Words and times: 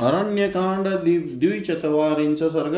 अरण्य 0.00 0.48
कांड 0.48 0.88
द्विचतवारिंश 1.38 2.42
सर्ग। 2.42 2.76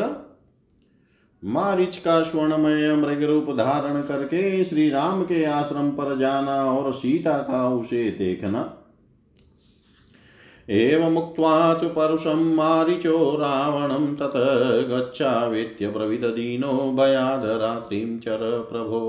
मारिच 1.42 1.96
का 1.96 2.22
स्वर्णमय 2.22 2.94
मृग 2.94 3.22
रूप 3.22 3.50
धारण 3.50 4.00
करके 4.02 4.64
श्री 4.64 4.88
राम 4.90 5.22
के 5.22 5.44
आश्रम 5.44 5.90
पर 5.90 6.18
जाना 6.18 6.64
और 6.64 6.92
सीता 6.92 7.36
का 7.38 7.68
उसे 7.68 8.10
देखना। 8.10 8.78
एवमुक्त्वा 10.68 11.74
तु 11.74 11.88
परुषं 11.88 12.54
मारिचो 12.54 13.36
रावणं 13.36 14.14
तत 14.14 14.32
गच्छावेत्य 14.90 15.88
भयाद 15.88 17.44
रात्रिं 17.60 18.18
चर 18.18 18.66
प्रभो। 18.70 19.02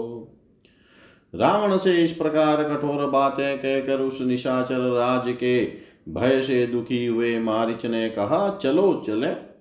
रावण 1.33 1.77
से 1.77 1.93
इस 2.03 2.11
प्रकार 2.11 2.63
कठोर 2.63 3.05
बातें 3.05 3.57
कहकर 3.57 4.01
उस 4.01 4.21
निशाचर 4.21 4.79
राज 4.79 5.23
के 5.27 5.82
भय 6.09 6.41
से 6.41 6.67
दुखी 6.67 7.05
हुए 7.05 7.39
मारिच 7.39 7.85
ने 7.85 8.09
कहा, 8.09 8.59
चलो, 8.63 9.03
चले। 9.07 9.53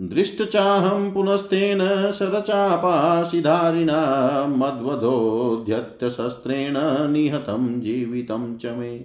दृष्टचाहं 0.00 1.10
पुनस्तेन 1.10 2.12
शरचापाशिधारिणा 2.12 4.46
मद्वधोध्यत्यशस्त्रेण 4.46 6.74
निहतं 7.12 7.80
जीवितं 7.80 8.56
च 8.56 8.66
मे। 8.66 9.04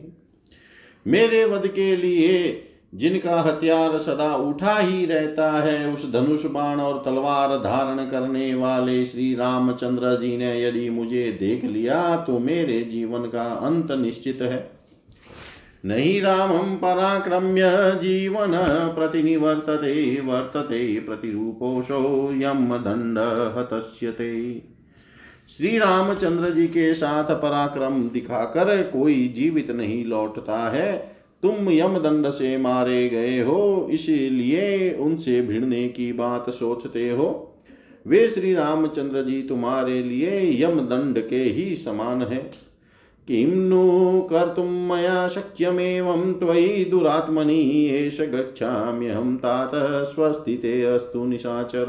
मेरे 1.07 1.45
वध 1.45 1.67
के 1.67 1.95
लिए 1.95 2.63
जिनका 2.95 3.41
हथियार 3.41 3.97
सदा 3.97 4.35
उठा 4.35 4.79
ही 4.79 5.05
रहता 5.05 5.51
है, 5.51 5.93
उस 5.93 6.13
धनुष 6.13 6.45
बाण 6.45 6.79
और 6.79 7.01
तलवार 7.05 7.49
धारण 7.49 8.09
करने 8.09 8.55
वाले 8.55 9.05
श्री 9.05 9.35
रामचंद्र 9.35 10.21
जी 10.21 10.37
ने 10.37 10.63
यदि 10.63 10.89
मुझे 10.89 11.37
देख 11.39 11.65
लिया 11.65 12.17
तो 12.17 12.39
मेरे 12.39 12.81
जीवन 12.81 13.19
का 13.19 13.43
अंत 13.43 13.91
निश्चित 13.91 14.41
है। 14.41 14.82
नहीं 15.85 16.21
रामं 16.21 16.75
पराक्रम्य 16.75 17.61
जीवन 18.03 18.51
प्रतिनिवर्तते, 18.95 20.21
वर्तते 20.21 20.99
प्रतिरूपोषो 20.99 22.29
यम 22.33 22.77
दंड 22.77 23.17
हतस्यते 23.57 24.61
श्री 25.49 25.77
रामचंद्र 25.77 26.49
जी 26.49 26.67
के 26.67 26.93
साथ 26.93 27.23
पराक्रम 27.23 28.03
दिखाकर 28.09 28.81
कोई 28.83 29.27
जीवित 29.27 29.71
नहीं 29.71 30.05
लौटता 30.05 30.57
है। 30.69 31.15
तुम 31.43 31.69
यमदंड 31.69 32.29
से 32.29 32.57
मारे 32.57 33.09
गए 33.09 33.39
हो, 33.39 33.87
इसीलिए 33.91 34.91
उनसे 34.99 35.41
भिड़ने 35.41 35.87
की 35.87 36.13
बात 36.13 36.49
सोचते 36.49 37.09
हो। 37.09 37.57
वे 38.07 38.29
श्री 38.29 38.53
रामचंद्र 38.53 39.23
जी 39.23 39.41
तुम्हारे 39.41 40.03
लिए 40.03 40.63
यमदंड 40.63 41.19
के 41.27 41.43
ही 41.43 41.75
समान 41.75 42.21
है। 42.21 42.72
किं 43.27 43.47
नु 43.47 44.21
कर्तुं 44.21 44.87
मया 44.87 45.27
शक्यमेवं 45.27 46.33
त्वयि 46.33 46.85
दुरात्मनि, 46.85 47.85
एष 47.85 48.21
गच्छाम्यहं 48.21 49.37
तात 49.37 49.71
स्वस्थिते 50.05 50.83
अस्तु 50.83 51.25
निशाचर। 51.25 51.85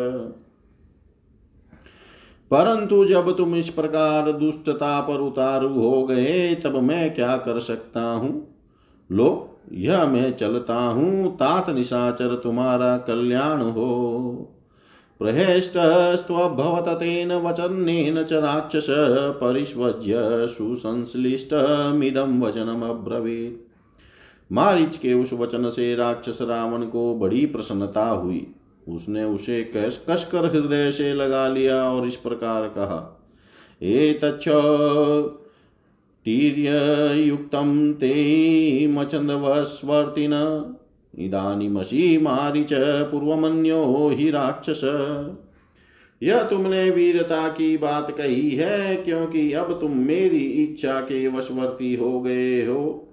परंतु 2.51 3.05
जब 3.05 3.37
तुम 3.37 3.55
इस 3.55 3.69
प्रकार 3.69 4.33
दुष्टता 4.33 5.01
पर 5.01 5.15
उतारू 5.15 5.69
हो 5.69 6.05
गए, 6.05 6.55
तब 6.55 6.77
मैं 6.77 7.15
क्या 7.15 7.37
कर 7.37 7.61
सकता 7.61 8.01
हूँ? 8.01 8.55
लो, 9.13 9.59
यह 9.73 10.07
मैं 10.07 10.37
चलता 10.37 10.77
हूँ, 10.77 11.37
तात 11.37 11.71
निशाचर 11.71 12.35
तुम्हारा 12.35 12.97
कल्याण 12.97 13.61
हो। 13.61 14.54
प्रहेष्टस्त्वभवत 15.21 16.89
तेन 16.89 17.33
वचनेन 17.33 18.25
च 18.25 18.33
राक्षस 18.33 18.87
परिष्वज्य 19.41 20.49
सुसंश्लिष्टमिदं 20.49 22.41
वचनमब्रवीत्। 22.41 24.53
मारिच 24.53 24.97
के 24.97 25.15
उस 25.15 25.33
वचन 25.33 25.71
से 25.71 25.97
राक्षस 25.97 26.39
रावण 26.43 26.83
को 26.83 27.15
बड़ी 27.15 27.47
प्रसन्नता 27.47 28.07
हुई। 28.07 28.47
उसने 28.89 29.25
उसे 29.25 29.73
कस 29.77 30.05
कसकर 30.09 30.47
हृदय 30.47 30.93
से 30.93 31.15
लगा 31.15 31.49
लिया 31.49 31.91
और 31.91 32.07
इस 32.07 32.17
प्रकार 32.17 32.69
कहा, 32.69 33.21
एतच्छ 33.83 34.45
तीर्ययुक्तं 36.27 37.93
ते 37.93 38.87
मचन्दवस्वर्तिन 38.87 40.31
इदानीमसि 41.19 42.19
मारिच 42.23 42.73
पूर्वमन्यो 43.11 44.09
हि 44.09 44.31
राक्षस। 44.31 44.81
यह 46.23 46.43
तुमने 46.43 46.91
वीरता 46.91 47.49
की 47.49 47.77
बात 47.77 48.11
कही 48.11 48.51
है, 48.51 48.97
क्योंकि 48.97 49.53
अब 49.53 49.81
तुम 49.81 49.97
मेरी 49.97 50.45
इच्छा 50.65 51.01
के 51.01 51.29
वशवर्ती 51.29 51.95
हो 51.95 52.21
गए 52.21 52.67
हो। 52.67 53.09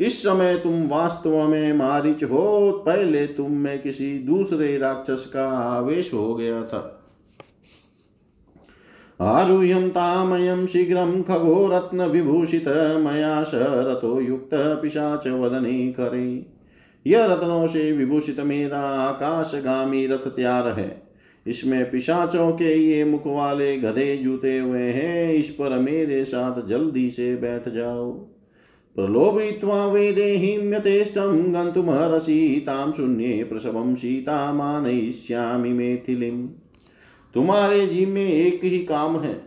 इस 0.00 0.22
समय 0.22 0.58
तुम 0.58 0.86
वास्तव 0.86 1.48
में 1.48 1.72
मारिच 1.72 2.24
हो, 2.24 2.72
पहले 2.86 3.26
तुम 3.26 3.52
में 3.52 3.82
किसी 3.82 4.18
दूसरे 4.18 4.78
राक्षस 4.78 5.30
का 5.34 5.48
आवेश 5.48 6.14
हो 6.14 6.34
गया 6.34 6.62
था। 6.62 6.92
आरुह्यं 9.20 9.90
तामयं 9.90 10.66
शीघ्रं 10.66 11.22
खगोरत्न 11.22 12.02
विभूषित 12.02 12.68
मया 13.00 13.44
शरतो 13.44 14.20
युक्त 14.20 14.50
पिशाच 14.54 15.26
वदने 15.26 15.92
करे। 15.92 16.55
यह 17.06 17.24
रत्नों 17.24 17.66
से 17.66 17.92
विभूषित 17.92 18.40
मेरा 18.40 18.80
आकाशगामी 18.80 20.06
रथ 20.06 20.18
तैयार 20.18 20.68
है। 20.68 21.02
इसमें 21.46 21.90
पिशाचों 21.90 22.52
के 22.52 22.74
ये 22.74 23.04
मुख 23.04 23.22
वाले 23.26 23.76
गधे 23.76 24.16
जूते 24.16 24.58
हुए 24.58 24.82
हैं। 24.82 25.34
इस 25.34 25.50
पर 25.50 25.78
मेरे 25.78 26.24
साथ 26.24 26.66
जल्दी 26.66 27.10
से 27.10 27.36
बैठ 27.36 27.68
जाओ। 27.68 28.12
प्रलोभित्वा 28.96 29.86
वेदेहिम्यतेष्टं 29.86 31.54
गन्तुमर्हसि 31.54 32.62
तां 32.66 32.92
शून्ये 32.92 33.44
प्रसवं 33.44 33.94
सीतामानयिष्यामि 33.94 35.68
मेथिलीम्। 35.68 36.48
तुम्हारे 37.34 37.86
जी 37.86 38.06
में 38.06 38.32
एक 38.32 38.64
ही 38.64 38.78
काम 38.78 39.20
है। 39.20 39.42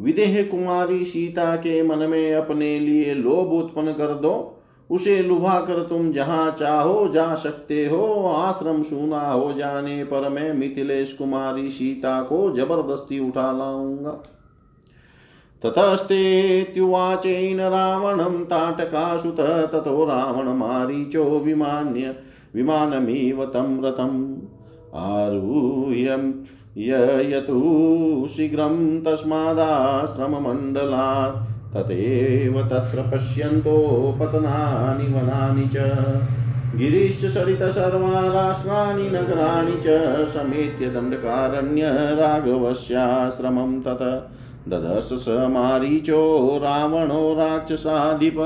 विदेह 0.00 0.44
कुमारी 0.44 1.04
सीता 1.04 1.56
के 1.56 1.82
मन 1.82 1.98
में 1.98 2.34
अपने 2.34 2.80
लिए 2.80 3.14
लोभ 3.14 3.52
उत्पन्न 3.52 3.92
कर 3.92 4.14
दो। 4.14 4.58
उसे 4.90 5.22
लुभा 5.22 5.60
कर 5.60 5.82
तुम 5.82 6.12
जहाँ 6.12 6.50
चाहो 6.50 7.08
जा 7.08 7.34
सकते 7.34 7.86
हो। 7.86 8.28
आश्रम 8.28 8.82
सूना 8.82 9.20
हो 9.20 9.52
जाने 9.52 10.04
पर 10.04 10.28
मैं 10.28 10.54
मिथिलेश 10.54 11.12
कुमारी 11.12 11.70
सीता 11.70 12.22
को 12.22 12.52
ज़बरदस्ती 12.52 13.28
उठा 13.28 13.52
लाऊँगा। 13.52 14.22
ततस्तेत्युवाचेन 15.62 17.60
रावणं 17.60 18.44
ताटकासुत, 18.44 19.40
ततो 19.40 20.04
रावणमारीचो 20.04 21.24
विमान्य 21.24 22.16
विमानमिव 22.54 23.44
तं 23.44 23.82
रथम्। 23.82 24.36
आरुह्यं 24.94 26.44
ययतु 26.76 28.26
शीघ्रं 28.30 29.00
तस्मादाश्रममण्डलात् 29.00 31.51
तथैव 31.76 32.62
तत्र 32.62 33.02
पश्यन्तो 33.02 34.16
पतनानि 34.20 35.06
वनानि 35.06 35.68
च। 35.68 37.30
सरित 37.30 37.62
सर्वा 37.62 38.28
राष्ट्राणि 38.28 39.02
नगराणि 39.02 39.72
च। 39.72 40.28
समेत्य 40.28 40.90
दण्डकारण्य 40.90 41.90
राघवस्याश्रमं 41.90 43.80
तत। 43.80 44.28
ददश 44.68 45.08
स 45.12 45.24
मारीचो 45.28 46.60
रावणो 46.62 47.34
राक्षसाधिप। 47.34 48.36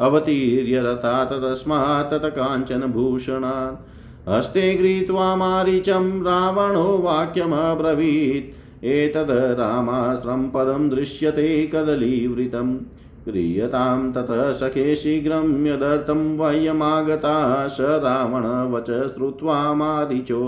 अवतीर्य 0.00 0.80
रथात् 0.80 1.32
तस्मात् 1.32 2.12
तत 2.12 2.22
काञ्चनभूषणात् 2.24 4.28
हस्ते 4.28 4.74
गृहीत्वा 4.74 5.36
मारीचं 5.36 6.20
रावणो 6.20 6.98
वाक्यमब्रवीत्। 6.98 8.57
एतद् 8.84 9.30
रामाश्रम 9.30 10.48
पदं 10.48 10.88
दृश्यते 10.88 11.66
कदलीवृतं 11.66 12.76
क्रियतां 13.24 14.12
ततः 14.12 14.52
सखे 14.52 14.96
शीघ्रं 14.96 15.66
यदर्थं 15.66 16.38
वयमागता 16.38 17.68
स 17.68 17.76
रावणवच 17.80 19.14
श्रुत्वा 19.14 19.74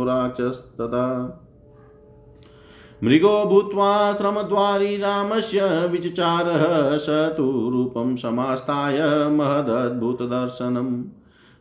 राक्षस्तदा। 0.04 1.37
मृगो 3.04 3.44
भूत्वा 3.44 4.12
श्रमद्वारी 4.12 4.96
रामस्य 4.96 5.87
विचचारः 5.87 6.96
स 6.99 7.06
तु 7.08 7.70
रूपं 7.72 8.16
समास्ताय 8.16 9.28
महदद्भुतदर्शनम्। 9.28 11.04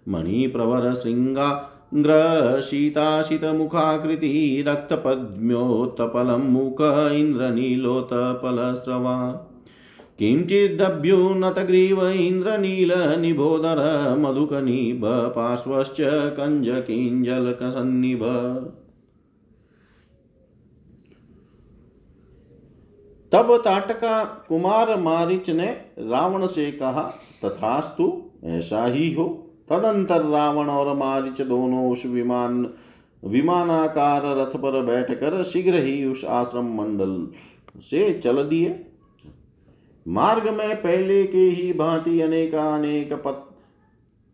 मणिप्रवरशृङ्गा 0.08 1.76
ग्रशीताशितमुखाकृति 1.94 4.64
रक्तपद्म्योत्तपलं 4.68 6.38
मुख 6.38 7.14
इन्द्रनीलोत्पलस्रवा 7.14 9.46
किञ्चिदभ्युन्नतग्रीव 10.20 12.08
इन्द्रनीलनिभोदर 12.08 14.16
मधुकनिभ 14.20 15.02
पार्श्वश्च 15.06 15.98
कञ्जकिञ्जलकसन्निभ। 16.38 18.20
तब 23.32 23.58
ताटका 23.58 24.24
कुमार 24.24 25.00
मारिच 25.00 25.50
ने 25.50 25.78
रावण 26.00 26.48
से 26.48 26.72
कहा, 26.72 27.14
तथास्तु 27.46 28.24
ऐसा 28.44 28.86
ही 28.86 29.14
हो। 29.14 29.49
तदंतर 29.70 30.24
रावण 30.24 30.70
और 30.70 30.96
मारिच 30.96 31.42
दोनों 31.42 31.90
उस 31.92 32.06
विमान, 32.06 32.68
विमानाकार 33.24 34.22
रथ 34.38 34.56
पर 34.58 34.82
बैठकर 34.82 35.44
शीघ्र 35.44 35.76
ही 35.76 36.04
उस 36.06 36.24
आश्रम 36.26 36.74
मंडल 36.76 37.28
से 37.82 38.12
चल 38.14 38.44
दिए। 38.44 38.80
मार्ग 40.06 40.48
में 40.50 40.76
पहले 40.76 41.24
के 41.24 41.38
ही 41.38 41.72
भांति 41.74 42.20
अनेकानेक 42.22 43.14
पत, 43.14 43.46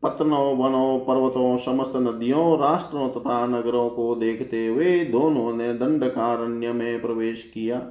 पत्नों, 0.03 0.55
वनों, 0.57 0.99
पर्वतों, 0.99 1.57
समस्त 1.57 1.93
नदियों, 1.95 2.59
राष्ट्रों 2.59 3.09
तथा 3.09 3.45
नगरों 3.47 3.89
को 3.89 4.15
देखते 4.15 4.67
हुए 4.67 4.99
दोनों 5.05 5.53
ने 5.53 5.73
दंडकारण्य 5.73 6.71
में 6.71 7.01
प्रवेश 7.01 7.51
किया 7.53 7.81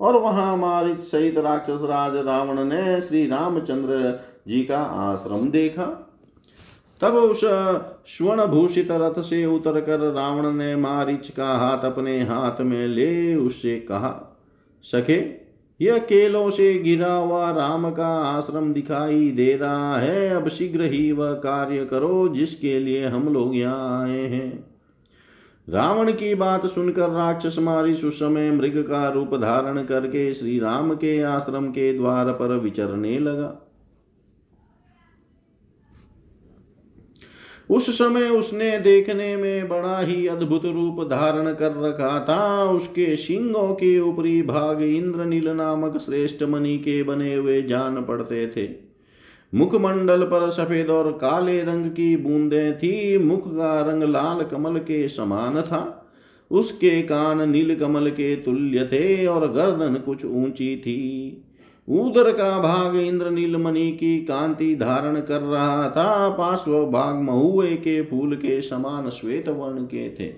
और 0.00 0.16
वहाँ 0.16 0.56
मारिच 0.56 1.00
सहित 1.00 1.38
राक्षस 1.38 1.80
राज 1.82 2.16
रावण 2.16 2.64
ने 2.64 3.00
श्री 3.00 3.26
रामचंद्र 3.26 4.18
जी 4.48 4.62
का 4.64 4.78
आश्रम 4.78 5.50
देखा। 5.50 6.09
तब 7.00 7.14
उस 7.14 7.40
स्वर्ण 8.06 8.46
भूषित 8.46 8.88
रथ 8.90 9.20
से 9.22 9.44
उतर 9.46 9.80
कर 9.80 10.00
रावण 10.12 10.50
ने 10.52 10.74
मारिच 10.76 11.30
का 11.30 11.46
हाथ 11.46 11.84
अपने 11.84 12.20
हाथ 12.22 12.60
में 12.60 12.86
ले 12.86 13.34
उससे 13.34 13.76
कहा, 13.80 14.38
सखे, 14.84 15.40
यह 15.80 15.98
केलों 15.98 16.50
से 16.50 16.72
गिरा 16.74 17.12
हुआ 17.12 17.50
राम 17.50 17.90
का 17.90 18.08
आश्रम 18.20 18.72
दिखाई 18.72 19.30
दे 19.30 19.56
रहा 19.56 19.98
है। 19.98 20.28
अब 20.30 20.48
शीघ्र 20.48 20.82
ही 20.82 21.12
वह 21.12 21.32
कार्य 21.32 21.84
करो 21.84 22.28
जिसके 22.28 22.78
लिए 22.78 23.06
हम 23.06 23.32
लोग 23.32 23.56
यहाँ 23.56 24.02
आए 24.02 24.26
हैं। 24.26 24.64
रावण 25.68 26.12
की 26.12 26.34
बात 26.34 26.66
सुनकर 26.66 27.08
राक्षस 27.08 27.56
मारी 27.58 27.94
समय 27.94 28.50
मृग 28.50 28.76
का 28.82 29.08
रूप 29.08 29.34
धारण 29.34 29.82
करके 29.84 30.32
श्री 30.34 30.58
राम 30.58 30.94
के 30.94 31.20
आश्रम 31.22 31.68
के 31.68 31.92
द्वार 31.92 32.32
पर 32.32 32.56
विचरने 32.56 33.18
लगा। 33.18 33.69
उस 37.70 37.98
समय 37.98 38.28
उसने 38.28 38.78
देखने 38.78 39.36
में 39.36 39.68
बड़ा 39.68 40.00
ही 40.00 40.26
अद्भुत 40.26 40.64
रूप 40.64 41.08
धारण 41.10 41.54
कर 41.54 41.76
रखा 41.76 42.20
था। 42.28 42.64
उसके 42.64 43.16
सिंगों 43.16 43.74
के 43.74 44.00
ऊपरी 44.00 44.42
भाग 44.42 44.82
इंद्रनील 44.82 45.48
नामक 45.48 45.98
श्रेष्ठ 45.98 46.42
मणि 46.42 46.78
के 46.78 47.02
बने 47.02 47.34
हुए 47.34 47.62
जान 47.62 48.02
पड़ते 48.02 48.46
थे। 48.46 48.68
मुखमंडल 49.54 50.22
पर 50.22 50.50
सफ़ेद 50.50 50.90
और 50.90 51.12
काले 51.12 51.62
रंग 51.62 51.86
की 51.86 52.16
बूंदें 52.16 52.78
थी। 52.78 53.18
मुख 53.18 53.48
का 53.48 53.80
रंग 53.80 54.02
लाल 54.02 54.42
कमल 54.42 54.78
के 54.78 55.08
समान 55.08 55.62
था। 55.62 55.96
उसके 56.50 57.02
कान 57.02 57.50
नील 57.50 57.74
कमल 57.74 58.10
के 58.10 58.36
तुल्य 58.36 58.84
थे 58.84 59.26
और 59.26 59.52
गर्दन 59.52 59.94
कुछ 59.94 60.24
ऊँची 60.24 60.76
थी। 60.76 61.42
उदर 61.90 62.32
का 62.32 62.58
भाग 62.58 62.96
इंद्र 62.96 63.30
नीलमणि 63.30 63.92
की 63.92 64.18
कांति 64.18 64.76
धारण 64.76 65.20
कर 65.20 65.40
रहा 65.40 65.90
था। 65.90 66.28
पार्श्व 66.28 66.86
भाग 66.86 67.16
महुए 67.16 67.66
के 67.66 68.02
फूल 68.02 68.36
के 68.36 68.62
समान 68.62 69.10
श्वेत 69.10 69.48
वर्ण 69.48 69.78
के 69.78 70.10
थे। 70.10 70.34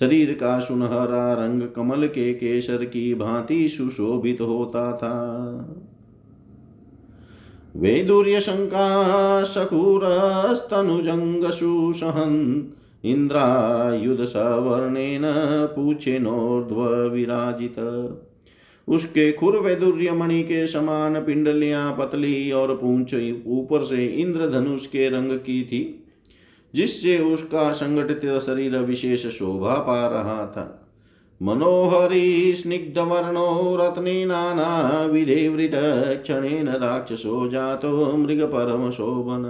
शरीर 0.00 0.32
का 0.32 0.60
सुनहरा 0.60 1.32
रंग 1.32 1.62
कमल 1.62 2.06
के 2.06 2.34
केसर 2.34 2.84
की 2.84 3.14
भांति 3.14 3.68
सुशोभित 3.68 4.40
होता 4.40 4.96
था। 4.96 5.20
वेदुर्य 7.76 8.40
शंका 8.40 9.44
शकुरस्तनुजंग 9.44 11.50
सुसहन 11.50 12.66
उसके 18.88 19.32
खुर 19.32 19.56
वैदुर्य 19.56 20.12
मणि 20.12 20.42
के 20.42 20.66
समान 20.66 21.14
पिंडलियाँ 21.14 21.96
पतली 21.98 22.50
और 22.52 22.74
पूंछ 22.74 23.14
ऊपर 23.46 23.84
से 23.84 24.06
इंद्रधनुष 24.06 24.86
के 24.86 25.08
रंग 25.08 25.32
की 25.32 25.62
थी, 25.64 26.04
जिससे 26.74 27.18
उसका 27.18 27.72
संगठित 27.72 28.20
शरीर 28.40 28.78
विशेष 28.78 29.26
शोभा 29.26 29.74
पा 29.74 30.06
रहा 30.06 30.46
था। 30.46 30.82
मनोहरी 31.42 32.54
स्निग्ध 32.54 32.98
वर्णो 32.98 33.76
रत्ने 33.80 34.24
नाना 34.24 35.02
विधेवृत 35.04 35.70
क्षणेन 36.22 36.68
राक्षसो 36.68 37.48
जातो 37.48 38.16
मृग 38.16 38.42
परम 38.42 38.90
शोभन 38.90 39.42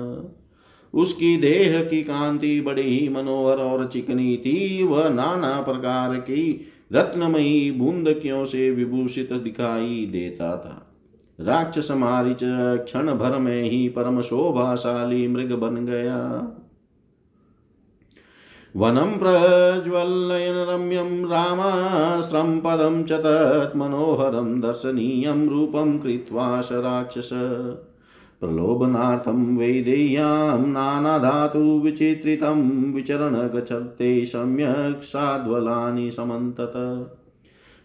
उसकी 0.97 1.37
देह 1.37 1.85
की 1.85 2.03
कांति 2.03 2.61
बड़ी 2.61 2.83
ही 2.83 3.09
मनोहर 3.09 3.57
और 3.57 3.87
चिकनी 3.87 4.37
थी। 4.37 4.85
वह 4.85 5.09
नाना 5.09 5.61
प्रकार 5.61 6.15
की 6.17 6.73
रत्नमयी 6.93 7.71
बूंदकियों 7.71 8.45
से 8.45 8.71
विभूषित 8.71 9.33
दिखाई 9.33 10.09
देता 10.13 10.51
था। 10.57 10.83
राक्षस 11.41 11.89
मारिच 11.91 12.39
क्षण 12.85 13.13
भर 13.13 13.39
में 13.39 13.63
ही 13.63 13.89
परम 13.89 14.21
शोभाशाली 14.21 15.29
मृग 15.29 15.53
बन 15.53 15.75
गया। 15.87 16.21
वनं 18.77 19.19
प्रज्वलयन 19.19 20.55
रम्यं 20.55 21.27
रामाश्रम 21.27 22.61
पदं 22.61 23.05
च 23.05 23.13
तत्मनोहरं 23.13 24.61
दर्शनीयं 24.61 25.49
रूपं 25.49 25.99
कृत्वा 25.99 26.61
स 26.61 26.69
राक्षस। 26.73 27.31
प्रलोभनार्थं 28.43 29.57
वैदेय्यां 29.57 30.67
नानाधातुविचित्रितं 30.67 32.63
विचरण 32.93 33.37
गच्छते 33.49 34.27
सम्यक् 34.27 35.05
साध्वलानि 35.05 36.11
समन्तत। 36.11 36.73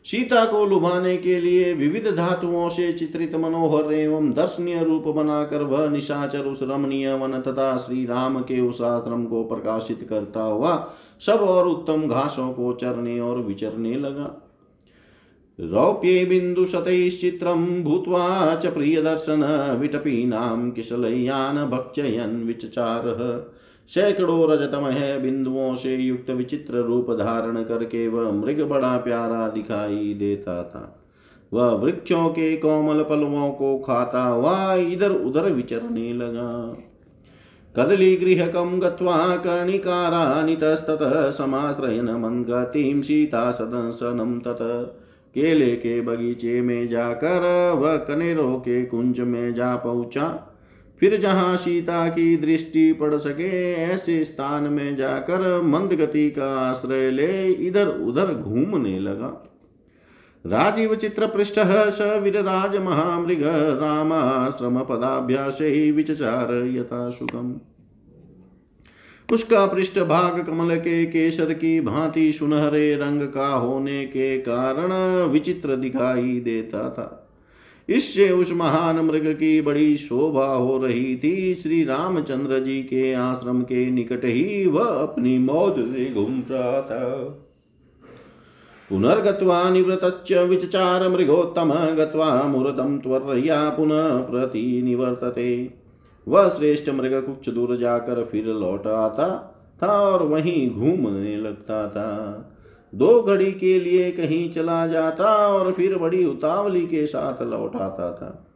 सीता 0.06 0.46
को 0.46 0.66
लुभाने 0.66 1.18
के 1.18 1.40
लिए 1.42 1.74
विविध 1.74 2.08
धातुओं 2.16 2.70
से 2.70 2.92
चित्रित 2.94 3.36
मनोहर 3.36 3.94
एवं 3.94 4.32
दर्शनीय 4.32 4.84
रूप 4.84 5.08
बनाकर 5.08 5.64
वह 5.64 5.90
निशाचर 5.90 6.40
उस 6.40 6.60
रमणीय 6.64 7.14
वन 7.14 7.42
तथा 7.42 7.78
श्री 7.78 8.06
राम 8.06 8.40
के 8.42 8.60
उस 8.60 8.82
आश्रम 8.82 9.26
को 9.26 9.44
प्रकाशित 9.44 10.08
करता 10.10 10.44
हुआ 10.44 10.94
सब 11.22 11.40
और 11.40 11.68
उत्तम 11.68 12.08
घासों 12.08 12.54
को 12.54 12.74
चरने 12.74 13.20
और 13.20 13.38
विचरने 13.38 13.96
लगा। 13.96 14.41
रौप्ये 15.60 16.26
बिन्दुशतैश्चित्रं 16.26 17.84
भूत्वा 17.84 18.56
च 18.56 18.66
प्रियदर्शन 18.66 19.44
विटपीनां 19.82 20.72
किशलय्यान् 20.72 21.70
भक्षयन् 21.70 22.48
विचचारः। 22.48 23.44
सैकड़ों 23.88 24.52
रजतमय 24.52 25.20
बिंदुओं 25.22 25.76
से 25.76 25.96
युक्त 25.96 26.30
विचित्र 26.30 26.74
रूप 26.78 27.12
धारण 27.12 27.64
करके 27.64 28.08
वह 28.08 28.32
मृग 28.32 28.62
बड़ा 28.62 28.98
प्यारा 28.98 29.48
दिखाई 29.48 30.14
देता 30.14 30.64
था। 30.64 30.98
वह 31.54 31.70
वृक्षों 31.70 32.30
के 32.30 32.58
कोमल 32.58 33.04
पलवों 33.04 33.52
को 33.52 33.80
खाता 33.80 34.24
हुआ 34.24 34.74
इधर 34.74 35.12
उधर 35.12 35.52
विचरने 35.52 36.14
लगा। 36.14 36.78
कदली 37.76 38.16
कदलीगृहकं 38.16 38.82
गत्वा 38.82 39.36
कर्णिकारानितस्ततः 39.38 41.32
सीता 43.02 43.52
सदंसनं 43.52 44.40
तत्। 44.40 45.01
केले 45.36 45.76
के 45.76 46.02
बगीचे 46.02 46.62
में 46.62 46.88
जाकर 46.88 47.72
वह 47.72 47.98
कनेरों 47.98 48.56
के 48.56 48.86
कुंज 48.86 49.20
में 49.20 49.54
जा 49.54 49.76
पहुँचा। 49.76 50.48
फिर 51.02 51.16
जहाँ 51.18 51.58
सीता 51.58 52.08
की 52.10 52.36
दृष्टि 52.38 52.92
पड़ 52.94 53.16
सके, 53.16 53.74
ऐसे 53.74 54.24
स्थान 54.26 54.64
में 54.64 54.96
जाकर 54.96 55.62
मंद 55.62 55.94
गति 55.94 56.30
का 56.30 56.50
आश्रय 56.60 57.10
ले 57.12 57.52
इधर 57.68 57.88
उधर 57.88 58.34
घूमने 58.34 59.00
लगा। 59.00 59.48
राजीव 60.46 60.96
चित्र 60.96 61.28
पृष्ठ 61.28 61.60
स 61.60 62.20
विरराज 62.24 62.78
महामृग, 62.78 63.44
रामाश्रम 63.82 64.80
पदाभ्यास 64.80 65.58
विचार 65.96 66.54
यथा 66.68 67.10
सुगम 67.10 67.52
उसका 69.32 69.66
पृष्ठ 69.66 70.00
भाग 70.00 70.46
कमल 70.48 70.76
के 70.76 71.06
केसर 71.06 71.54
की 71.54 71.82
भांति 71.82 72.32
सुनहरे 72.32 72.96
रंग 72.96 73.22
का 73.22 73.48
होने 73.48 74.06
के 74.06 74.38
कारण 74.38 74.94
विचित्र 75.30 75.76
दिखाई 75.76 76.40
देता 76.40 76.90
था। 76.90 77.18
इससे 77.90 78.30
उस 78.30 78.52
महान 78.52 79.00
मृग 79.00 79.34
की 79.34 79.62
बड़ी 79.62 79.98
शोभा 79.98 80.46
हो 80.46 80.78
रही 80.78 81.16
थी। 81.16 81.56
श्री 81.56 81.84
रामचंद्र 81.84 82.60
जी 82.60 82.82
के 82.82 83.14
आश्रम 83.14 83.62
के 83.62 83.92
निकट 83.92 84.26
ही 84.26 84.66
वह 84.66 84.86
अपनी 84.86 85.38
मौज 85.38 85.80
से 85.80 86.14
घूम 86.14 86.44
रहा 86.52 86.82
था। 86.82 87.10
पुनर्गत्वा 88.90 89.70
निवृतच्च 89.70 90.32
विचचार 90.34 91.10
मृगोत्तम 91.10 91.74
गत्वा 91.74 92.44
मूर्तम 92.44 92.98
त्वर्या 92.98 93.70
पुनः 93.70 94.18
प्रति 94.18 94.82
निवर्तते 94.86 95.81
वह 96.28 96.50
श्रेष्ठ 96.50 96.90
मृग 96.90 97.24
कुछ 97.24 97.50
दूर 97.50 97.78
जाकर 97.78 98.24
फिर 98.24 98.46
लौट 98.46 98.88
आता 98.88 99.58
था 99.84 99.88
और 99.88 100.24
वहीं 100.24 100.72
घूमने 100.72 101.38
लगता 101.38 101.88
था। 101.88 102.48
दो 102.96 103.22
घड़ी 103.22 103.52
के 103.52 103.80
लिए 103.80 104.12
कहीं 104.12 104.52
चला 104.52 104.88
जाता 104.88 105.48
और 105.48 105.72
फिर 105.72 105.98
बड़ी 105.98 106.26
उतावली 106.26 106.82
के 106.82 107.08
साथ 107.08 107.42
लौट 107.42 107.76
आता 107.76 108.12
था। 108.12 108.48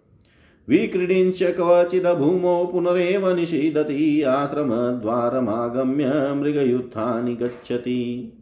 विक्रीडिंच 0.70 1.44
क्वचिद 1.44 2.08
भूमो 2.08 2.70
पुनरेव 2.72 3.36
निषीदति 3.36 4.22
आश्रमद्वारमागम्य 4.22 6.34
मृगयुत्थानि 6.34 7.36
गच्छति। 7.36 8.34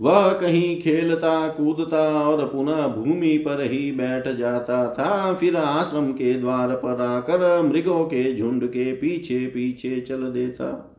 वह 0.00 0.32
कहीं 0.32 0.82
खेलता, 0.82 1.48
कूदता 1.48 2.28
और 2.28 2.48
पुनः 2.48 2.86
भूमि 2.86 3.38
पर 3.38 3.62
ही 3.62 3.92
बैठ 3.92 4.28
जाता 4.28 4.92
था। 4.92 5.34
फिर 5.34 5.56
आश्रम 5.56 6.12
के 6.12 6.34
द्वार 6.34 6.68
पर 6.68 7.00
आकर 7.00 7.62
मृगों 7.62 8.04
के 8.04 8.36
झुंड 8.36 8.66
के 8.66 8.92
पीछे 8.92 9.46
पीछे 9.46 10.00
चल 10.00 10.22
देता। 10.22 10.96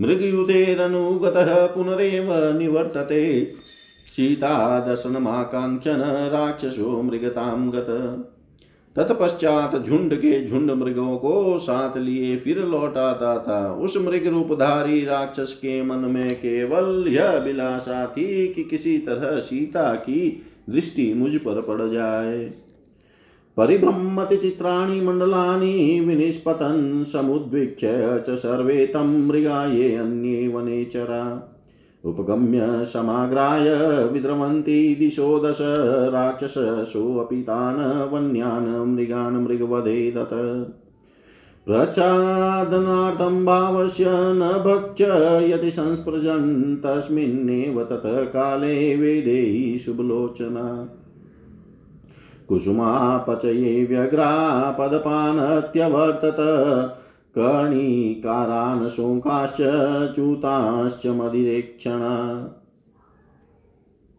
मृगयुतेरनुगतः 0.00 1.66
पुनरेव 1.66 2.58
निवर्तते। 2.58 3.52
सीता 4.16 4.80
दर्शनमाकाङ्क्षन 4.86 6.30
राक्षसो 6.32 7.02
मृगतां 7.02 7.70
गत। 7.70 8.32
तत्पश्चात 8.96 9.84
झुंड 9.86 10.14
के 10.14 10.48
झुंड 10.48 10.70
मृगों 10.70 11.16
को 11.16 11.58
साथ 11.58 11.98
लिए 11.98 12.36
फिर 12.36 12.58
लौट 12.58 12.96
आता 12.96 13.38
था। 13.38 13.72
उस 13.72 13.96
मृग 13.96 14.26
रूपधारी 14.26 15.04
राक्षस 15.04 15.52
के 15.52 15.82
मन 15.82 15.96
में 15.96 16.36
केवल 16.36 17.04
यह 17.08 17.24
अभिलाषा 17.24 18.06
थी 18.06 18.48
कि 18.48 18.64
किसी 18.64 18.98
तरह 18.98 19.40
सीता 19.40 19.94
की 19.94 20.42
दृष्टि 20.70 21.14
मुझ 21.14 21.36
पर 21.36 21.60
पड़ 21.60 21.88
जाए। 21.88 22.52
परिभ्रमति 23.56 24.36
चित्राणि 24.36 25.00
मण्डलानि 25.00 26.00
विनिष्पतन् 26.00 27.04
समुद्वीक्ष्य 27.04 28.24
च 28.28 28.30
सर्वे 28.30 28.86
तं 28.86 29.26
मृगाये 29.28 29.94
अन्ये 29.96 30.48
वनेचरा 30.48 31.52
उपगम्य 32.06 32.84
समाग्राय 32.84 33.70
विद्रवन्ति 34.12 34.96
दिशो 35.00 35.38
दश 35.38 35.58
राक्षसोऽपि 36.14 37.42
तान् 37.42 38.12
वन्यान् 38.12 38.94
मृगान् 38.94 39.36
मृगवधे 39.36 40.10
दत् 40.10 40.34
प्रचादनार्थं 41.66 43.44
भावस्य 43.44 44.04
न 44.08 44.62
भक्ष्य 44.66 45.06
यदि 45.52 45.70
संस्पृजन् 45.70 46.76
तस्मिन्नेव 46.76 47.82
ततः 47.84 48.24
काले 48.24 49.78
शुभलोचना। 49.78 50.88
कुसुमापचये 52.48 53.84
व्यग्रा 53.84 54.30
पदपानत्यवर्तत 54.70 56.36
कर्णिकारान् 57.38 58.88
शोकाश्च 58.88 59.56
च्यूताश्च 60.14 61.06
मदिरेक्षण 61.06 62.00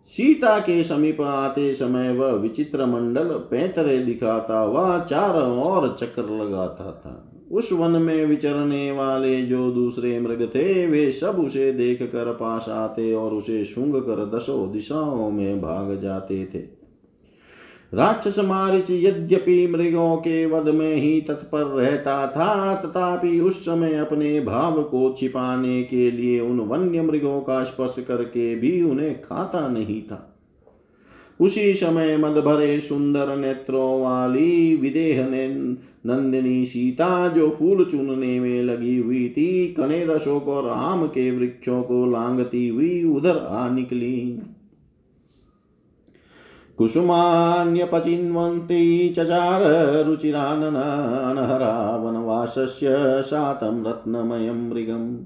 सीता 0.07 0.59
के 0.59 0.83
समीप 0.83 1.21
आते 1.21 1.73
समय 1.73 2.13
वह 2.13 2.31
विचित्र 2.31 2.85
मंडल 2.85 3.23
पैतरे 3.23 3.99
दिखाता, 3.99 4.65
वह 4.65 4.99
चारों 4.99 5.63
ओर 5.63 5.97
चक्कर 5.99 6.23
लगाता 6.23 7.01
था। 7.05 7.33
उस 7.51 7.71
वन 7.71 7.91
में 7.91 8.25
विचरने 8.25 8.91
वाले 8.91 9.45
जो 9.45 9.71
दूसरे 9.71 10.19
मृग 10.19 10.49
थे, 10.55 10.87
वे 10.87 11.11
सब 11.11 11.39
उसे 11.39 11.71
देख 11.71 12.03
कर 12.03 12.33
पास 12.33 12.69
आते 12.69 13.13
और 13.13 13.33
उसे 13.33 13.65
सूंघ 13.65 13.95
कर 13.95 14.37
दसों 14.37 14.71
दिशाओं 14.71 15.31
में 15.31 15.61
भाग 15.61 16.01
जाते 16.01 16.45
थे। 16.45 16.76
राक्षस 17.93 18.39
मारिच 18.39 18.91
यद्यपि 18.91 19.67
मृगों 19.67 20.15
के 20.17 20.45
वध 20.45 20.69
में 20.69 20.95
ही 20.95 21.21
तत्पर 21.21 21.63
रहता 21.63 22.27
था, 22.27 22.75
तथापि 22.75 23.39
उस 23.39 23.65
समय 23.65 23.93
अपने 23.93 24.39
भाव 24.41 24.83
को 24.83 25.15
छिपाने 25.19 25.83
के 25.83 26.11
लिए 26.11 26.39
उन 26.39 26.59
वन्य 26.59 27.01
मृगों 27.01 27.41
का 27.41 27.63
स्पर्श 27.63 27.95
करके 28.07 28.55
भी 28.55 28.81
उन्हें 28.81 29.21
खाता 29.21 29.67
नहीं 29.67 30.01
था। 30.01 30.33
उसी 31.39 31.73
समय 31.73 32.17
मद 32.17 32.37
भरे 32.37 32.79
सुंदर 32.79 33.35
नेत्रों 33.37 34.01
वाली 34.01 34.75
विदेह 34.75 35.27
ने 35.27 35.47
नंदिनी 36.05 36.65
सीता 36.65 37.27
जो 37.27 37.49
फूल 37.49 37.85
चुनने 37.85 38.39
में 38.39 38.63
लगी 38.63 38.97
हुई 38.97 39.29
थी 39.29 39.67
कने 39.67 40.05
रसोक 40.05 40.47
और 40.47 40.69
आम 40.69 41.07
के 41.07 41.31
वृक्षों 41.31 41.81
को 41.83 42.05
लांगती 42.05 42.67
हुई 42.67 43.03
उधर 43.03 43.37
आ 43.37 43.69
निकली। 43.69 44.41
कुसुमान्यपचिन्वन्ति 46.77 49.13
चचार 49.17 50.05
रुचिराननहरा 50.05 51.95
वनवासस्य 51.95 53.23
शातं 53.23 53.85
रत्नमयं 53.85 54.69
मृगम् 54.69 55.17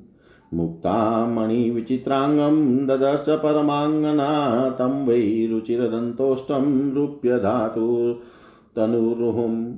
मुक्तामणिविचित्राङ्गं 0.54 2.88
ददर्श 2.88 3.26
परमाङ्गना, 3.30 4.70
तं 4.70 5.06
वै 5.06 5.48
रुचिरदन्तोष्टं 5.52 6.94
रूप्यधातुर्तनुरुहुम् 6.94 9.74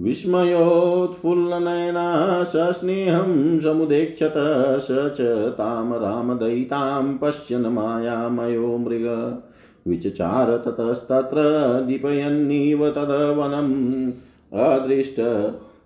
विस्मयोत्फुल्लनयना, 0.00 2.44
सस्नेहं 2.44 3.58
समुदेक्षत 3.58 4.80
स 4.80 4.88
च 4.90 5.52
तां 5.52 5.98
रामदयितां 5.98 7.16
पश्यन् 7.16 7.66
मायामयो 7.66 8.78
मृग। 8.78 9.38
विचचार 9.88 10.56
ततस्तत्र 10.56 11.34
दीपयन्नीव 11.86 12.90
तदवनम्। 12.90 14.12
अदृष्ट, 14.60 15.20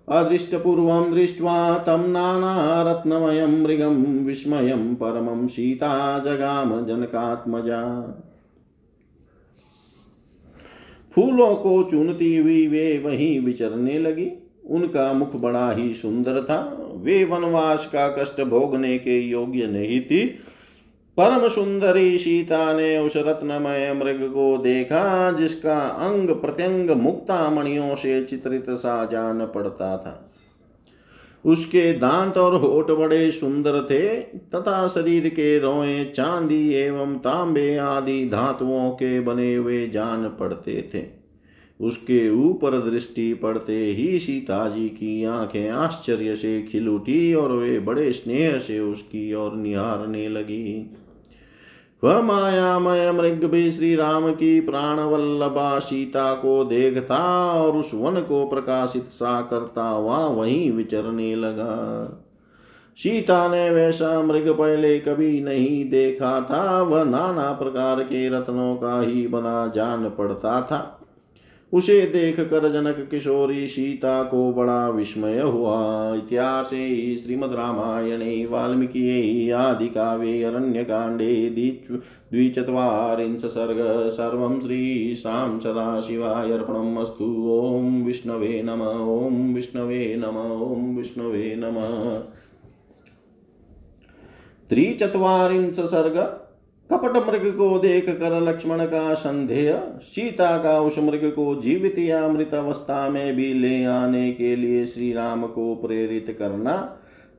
अदृष्टपूर्वं 0.09 1.13
दृष्ट्वा 1.13 1.79
तं 1.79 2.09
नानारत्नमयं 2.09 3.63
मृगं 3.63 4.25
विस्मयं 4.25 4.95
परमं 4.95 5.47
सीता 5.47 6.19
जगाम 6.19 6.87
जनकात्मजा 6.87 7.83
फूलों 11.13 11.55
को 11.55 11.89
चुनती 11.91 12.37
हुई 12.37 12.67
वे 12.67 13.03
वहीं 13.07 13.41
विचरने 13.41 13.99
लगी। 13.99 14.33
उनका 14.67 15.13
मुख 15.13 15.37
बड़ा 15.37 15.73
ही 15.73 15.95
सुंदर 15.95 16.43
था। 16.43 16.93
वे 16.97 17.25
वनवास 17.25 17.87
का 17.87 18.09
कष्ट 18.09 18.41
भोगने 18.41 18.99
के 18.99 19.21
योग्य 19.21 19.67
नहीं 19.67 20.01
थी। 20.01 20.39
परम 21.21 21.49
सुंदरी 21.49 22.19
सीता 22.19 22.73
ने 22.73 22.99
उस 22.99 23.17
रत्नमय 23.17 23.93
मृग 23.93 24.31
को 24.31 24.59
देखा, 24.59 25.33
जिसका 25.33 25.79
अंग 25.79 26.29
प्रत्यंग 26.31 26.91
मुक्ता 26.91 27.51
मणियों 27.51 27.95
से 27.95 28.25
चित्रित 28.25 28.67
सा 28.71 29.05
जान 29.05 29.47
पड़ता 29.47 29.97
था। 29.97 30.33
उसके 31.45 31.93
दांत 31.93 32.39
और 32.39 32.55
होठ 32.55 32.91
बड़े 32.91 33.31
सुंदर 33.31 33.83
थे, 33.91 34.21
तथा 34.21 34.89
शरीर 34.89 35.29
के 35.29 35.59
रोए 35.59 36.05
चांदी 36.05 36.75
एवं 36.75 37.19
तांबे 37.19 37.77
आदि 37.77 38.29
धातुओं 38.29 38.91
के 38.91 39.21
बने 39.21 39.55
हुए 39.55 39.89
जान 39.89 40.29
पड़ते 40.29 40.91
थे। 40.95 41.19
उसके 41.81 42.31
ऊपर 42.31 42.91
दृष्टि 42.91 43.35
पड़ते 43.35 43.85
ही 43.85 44.19
सीता 44.19 44.69
जी 44.69 44.89
की 44.89 45.25
आँखें 45.25 45.69
आश्चर्य 45.69 46.37
से 46.37 46.63
खिल 46.63 46.89
उठी 46.89 47.35
और 47.35 47.53
वे 47.53 47.79
बड़े 47.81 48.13
स्नेह 48.13 48.59
से 48.59 48.81
उसकी 48.81 49.35
ओर 49.35 49.53
निहारने 49.53 50.29
लगी। 50.29 50.95
वह 52.05 52.21
मायामय 52.23 53.13
मृग 53.13 53.45
भी 53.45 53.71
श्री 53.71 53.97
राम 53.97 54.33
की 54.33 54.61
प्राण 54.61 55.01
वल्लभा 55.01 55.79
सीता 55.79 56.35
को 56.35 56.65
देखता 56.65 57.17
और 57.53 57.77
उस 57.77 57.91
वन 57.95 58.21
को 58.21 58.49
प्रकाशित 58.49 59.03
सा 59.03 59.41
करता 59.43 59.89
हुआ 59.89 60.19
वहीं 60.19 60.73
विचरने 60.73 61.35
लगा। 61.37 62.25
सीता 62.97 63.49
ने 63.49 63.71
वैसा 63.71 64.23
मृग 64.23 64.49
पहले 64.49 64.99
कभी 64.99 65.41
नहीं 65.41 65.91
देखा 65.91 66.41
था, 66.41 66.83
वह 66.83 67.05
नाना 67.05 67.53
प्रकार 67.53 68.03
के 68.03 68.29
रत्नों 68.29 68.77
का 68.77 69.01
ही 69.01 69.27
बना 69.27 69.73
जान 69.75 70.09
पड़ता 70.09 70.63
था। 70.63 70.98
उसे 71.73 72.01
देख 72.07 72.41
कर 72.41 72.73
जनक 72.73 73.09
किशोरी 73.11 73.69
सीता 73.69 74.23
को 74.23 74.53
बड़ा 74.53 74.89
विस्मय 74.89 75.41
हुआ। 75.41 76.15
इतिहास 76.15 76.67
श्रीमद 76.67 77.53
रामायणे, 77.53 78.47
वाल्मीकि 78.47 79.51
आदि 79.51 79.89
काव्ये 79.89 80.43
अरण्यकाण्डे 80.43 81.35
द्विचत्वारिंश 82.33 83.45
सर्ग, 83.45 84.11
सर्वं 84.11 84.61
श्रीशां 84.61 85.59
सदाशिवाय 85.61 86.51
अर्पणम् 86.51 86.99
अस्तु। 86.99 87.25
ॐ 87.51 88.03
विष्णवे 88.05 88.63
नम, 88.65 88.83
ॐ 89.19 89.55
विष्णवे 89.55 90.17
नम, 90.19 90.37
ॐ 90.63 90.97
विष्णवे 90.97 91.55
नम। 91.59 91.79
त्रिचत्वारिंश 94.71 95.81
सर्ग 95.81 96.48
कपट 96.91 97.17
मृग 97.29 97.47
को 97.53 97.79
देख 97.79 98.09
कर 98.11 98.41
लक्ष्मण 98.41 98.85
का 98.85 99.15
संदेह, 99.15 99.81
सीता 100.03 100.57
का 100.59 100.79
उस 100.81 100.99
मृग 100.99 101.25
को 101.31 101.55
जीवित 101.61 101.99
या 101.99 102.29
मृत 102.29 102.55
अवस्था 102.55 103.09
में 103.09 103.37
भी 103.37 103.53
ले 103.55 103.85
आने 103.85 104.31
के 104.33 104.55
लिए 104.57 104.87
श्री 104.87 105.13
राम 105.13 105.47
को 105.47 105.75
प्रेरित 105.75 106.37
करना, 106.39 106.77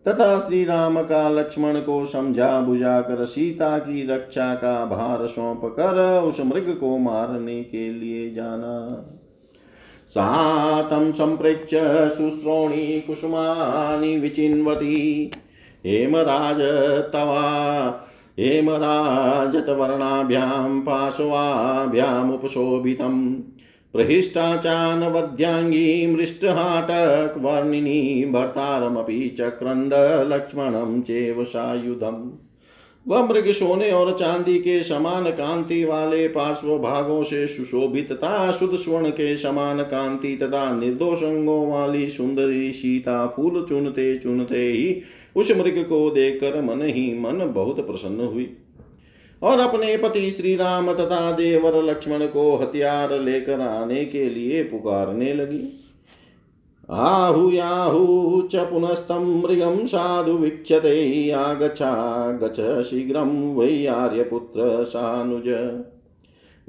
तथा 0.06 0.40
श्री 0.40 0.64
राम 0.66 1.02
का 1.02 1.30
लक्ष्मण 1.30 1.80
को 1.80 2.06
समझा 2.06 2.60
बुझा 2.62 3.00
कर 3.02 3.26
सीता 3.26 3.78
की 3.78 4.06
रक्षा 4.08 4.54
का 4.56 4.74
भार 4.86 5.26
सौंप 5.28 5.62
कर 5.64 6.22
उस 6.22 6.40
मृग 6.40 6.76
को 6.80 6.98
मारने 6.98 7.62
के 7.64 7.90
लिए 7.90 8.30
जाना। 8.32 9.06
सातम 10.10 11.12
संप्रेक्ष्य 11.12 11.82
सुश्रोणी 12.10 13.00
कुसुमानि 13.00 14.16
विचिन्वती, 14.18 15.32
हेमराज 15.86 16.62
तवा 17.14 18.06
हेमराजतवर्णाभ्यां 18.40 20.82
पार्श्वाभ्यामुपशोभितम् 20.82 23.36
प्रहिष्टाचानवद्याङ्गी 23.94 26.08
मृष्टहाटकवर्णिनी 26.08 28.26
भर्तारमपि 28.26 29.36
चक्रन्दलक्ष्मणं 29.40 31.02
चेव 31.02 31.44
सायुधम् 31.44 32.32
वह 33.06 33.26
मृग 33.26 33.52
सोने 33.52 33.92
और 33.92 34.18
चांदी 34.18 34.60
के 34.60 34.84
समान 34.84 35.32
कांति 35.32 35.84
वाले 35.84 36.28
पार्श्व 36.28 36.78
भागों 36.78 37.24
से 37.24 37.48
सुशोभित 37.48 38.12
तथा 38.12 38.52
शुद्ध 38.52 38.76
स्वर्ण 38.76 39.10
के 39.10 39.38
समान 39.38 39.84
कांति 39.84 40.36
तथा 40.36 40.76
निर्दोष 40.76 41.24
अंगों 41.24 41.68
वाली 41.68 42.10
सुंदरी 42.10 42.72
सीता 42.72 43.28
फूल 43.28 43.66
चुनते 43.70 44.18
चुनते 44.18 44.64
ही 44.64 45.04
उस 45.36 45.52
मृग 45.52 45.86
को 45.90 46.10
देखकर 46.10 46.62
मन 46.62 46.82
ही 46.82 47.20
मन 47.20 47.52
बहुत 47.56 47.88
प्रसन्न 47.88 48.22
हुई। 48.22 48.58
और 49.42 49.60
अपने 49.60 49.98
पति 49.98 50.32
श्री 50.32 50.56
राम 50.56 50.94
तथा 50.94 51.32
देवर 51.32 51.84
लक्ष्मण 51.84 52.28
को 52.28 52.56
हथियार 52.56 53.20
लेकर 53.20 53.62
आने 53.62 54.06
के 54.06 54.30
लिए 54.30 54.64
पुकारने 54.64 55.34
लगी। 55.34 55.86
आहूयाहू 56.90 58.42
च 58.42 58.56
पुनस्तं 58.56 59.42
मृगं 59.42 59.86
साधु 59.86 60.32
वीक्षते, 60.32 61.32
आगच्छा 61.32 62.32
गच्छ 62.32 62.90
शीघ्रं 62.90 63.56
वै 63.56 63.86
आर्यपुत्र 63.86 64.84
सानुज। 64.84 65.48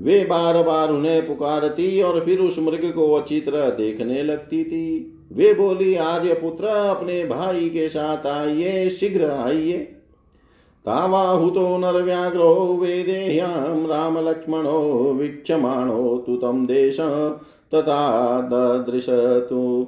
वे 0.01 0.25
बार 0.25 0.63
बार 0.63 0.91
उन्हें 0.91 1.27
पुकारती 1.27 2.03
और 2.03 2.21
फिर 2.21 2.41
उस 2.41 2.59
मृग 2.59 2.93
को 2.95 3.13
अच्छी 3.13 3.41
तरह 3.41 3.71
देखने 3.71 4.23
लगती 4.23 4.65
थी। 4.65 5.17
वे 5.31 5.53
बोली 5.55 5.95
आर्य 5.97 6.35
पुत्र 6.35 6.67
अपने 6.67 7.25
भाई 7.25 7.69
के 7.69 7.89
साथ 7.89 8.27
आइए, 8.27 8.89
शीघ्र 8.91 9.31
आइए। 9.31 9.79
तावाहुतो 10.85 11.77
नरव्याघ्रो 11.79 12.53
वेदेह्यां 12.77 13.87
रामलक्ष्मणो 13.89 14.81
वीक्षमाणो 15.13 16.17
तु 16.27 16.37
तं 16.37 16.65
देश 16.67 17.01
तथा 17.73 18.41
ददृशतु। 18.51 19.87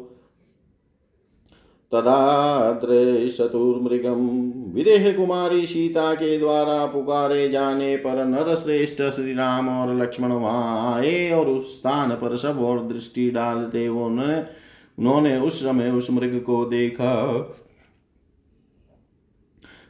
तदा 1.93 2.73
दृशतुर्मृगम 2.83 4.21
विदेह 4.75 5.13
कुमारी 5.13 5.67
सीता 5.67 6.13
के 6.15 6.39
द्वारा 6.39 6.87
पुकारे 6.87 7.49
जाने 7.49 7.97
पर 7.97 8.25
नर 8.25 8.55
श्रेष्ठ 8.55 9.03
श्री 9.11 9.35
राम 9.35 9.69
और 9.71 9.95
लक्ष्मण 9.95 10.33
वहाँ 10.33 10.95
आए 10.95 11.31
और 11.31 11.49
उस 11.49 11.75
स्थान 11.75 12.11
पर 12.13 12.37
सब 12.37 12.61
और 12.61 12.83
दृष्टि 12.89 13.31
डालते 13.31 13.87
उन्होंने 13.89 14.43
उन्होंने 15.03 15.37
उस 15.37 15.61
समय 15.61 15.91
उस 15.91 16.11
मृग 16.11 16.41
को 16.41 16.65
देखा। 16.65 17.13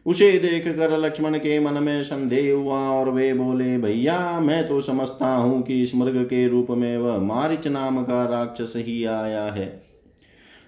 उसे 0.07 0.33
देख 0.33 0.77
कर 0.77 0.99
लक्ष्मण 0.99 1.39
के 1.39 1.61
मन 1.61 1.83
में 1.83 2.03
संदेह 2.03 2.55
हुआ 2.55 2.79
और 2.79 3.11
वे 3.11 3.35
बोले, 3.35 3.79
भैया, 3.79 4.41
मैं 4.41 4.69
तो 4.69 4.81
समझता 4.81 5.35
हूँ 5.35 5.63
कि 5.63 5.83
इस 5.83 5.95
मृग 5.95 6.25
के 6.25 6.49
रूप 6.49 6.67
में 6.71 6.99
वह 6.99 7.19
मारिच 7.19 7.67
नाम 7.67 8.03
का 8.03 8.25
राक्षस 8.27 8.73
ही 8.77 9.05
आया 9.05 9.45
है। 9.45 9.90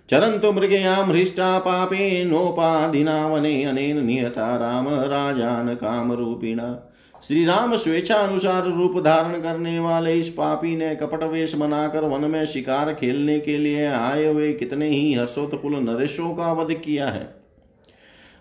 चरन्तु 0.09 0.53
मृगयां 0.53 1.05
हृष्टा 1.07 1.59
पापे 1.59 2.25
नोपाधिना 2.25 3.27
वने 3.29 3.65
अनेन 3.65 4.07
निहता 4.07 4.57
राम 4.57 4.89
राजान 4.89 5.75
कामरूपिणा। 5.75 6.89
श्री 7.29 7.45
राम 7.45 7.77
स्वेच्छा 7.77 8.15
अनुसार 8.15 8.67
रूप 8.67 8.99
धारण 9.05 9.41
करने 9.41 9.79
वाले 9.79 10.15
इस 10.15 10.29
पापी 10.29 10.77
ने 10.77 10.95
कपट 10.95 11.23
वेश 11.23 11.55
बनाकर 11.55 12.05
वन 12.05 12.31
में 12.31 12.47
शिकार 12.47 12.95
खेलने 12.95 13.39
के 13.41 13.59
लिए 13.59 13.87
आए 13.87 14.27
हुए 14.27 14.53
कितने 14.53 14.89
ही 14.89 15.15
हर्षोत्पुल 15.15 15.77
नरेशों 15.77 16.35
का 16.35 16.53
वध 16.53 16.75
किया 16.75 17.09
है। 17.09 17.43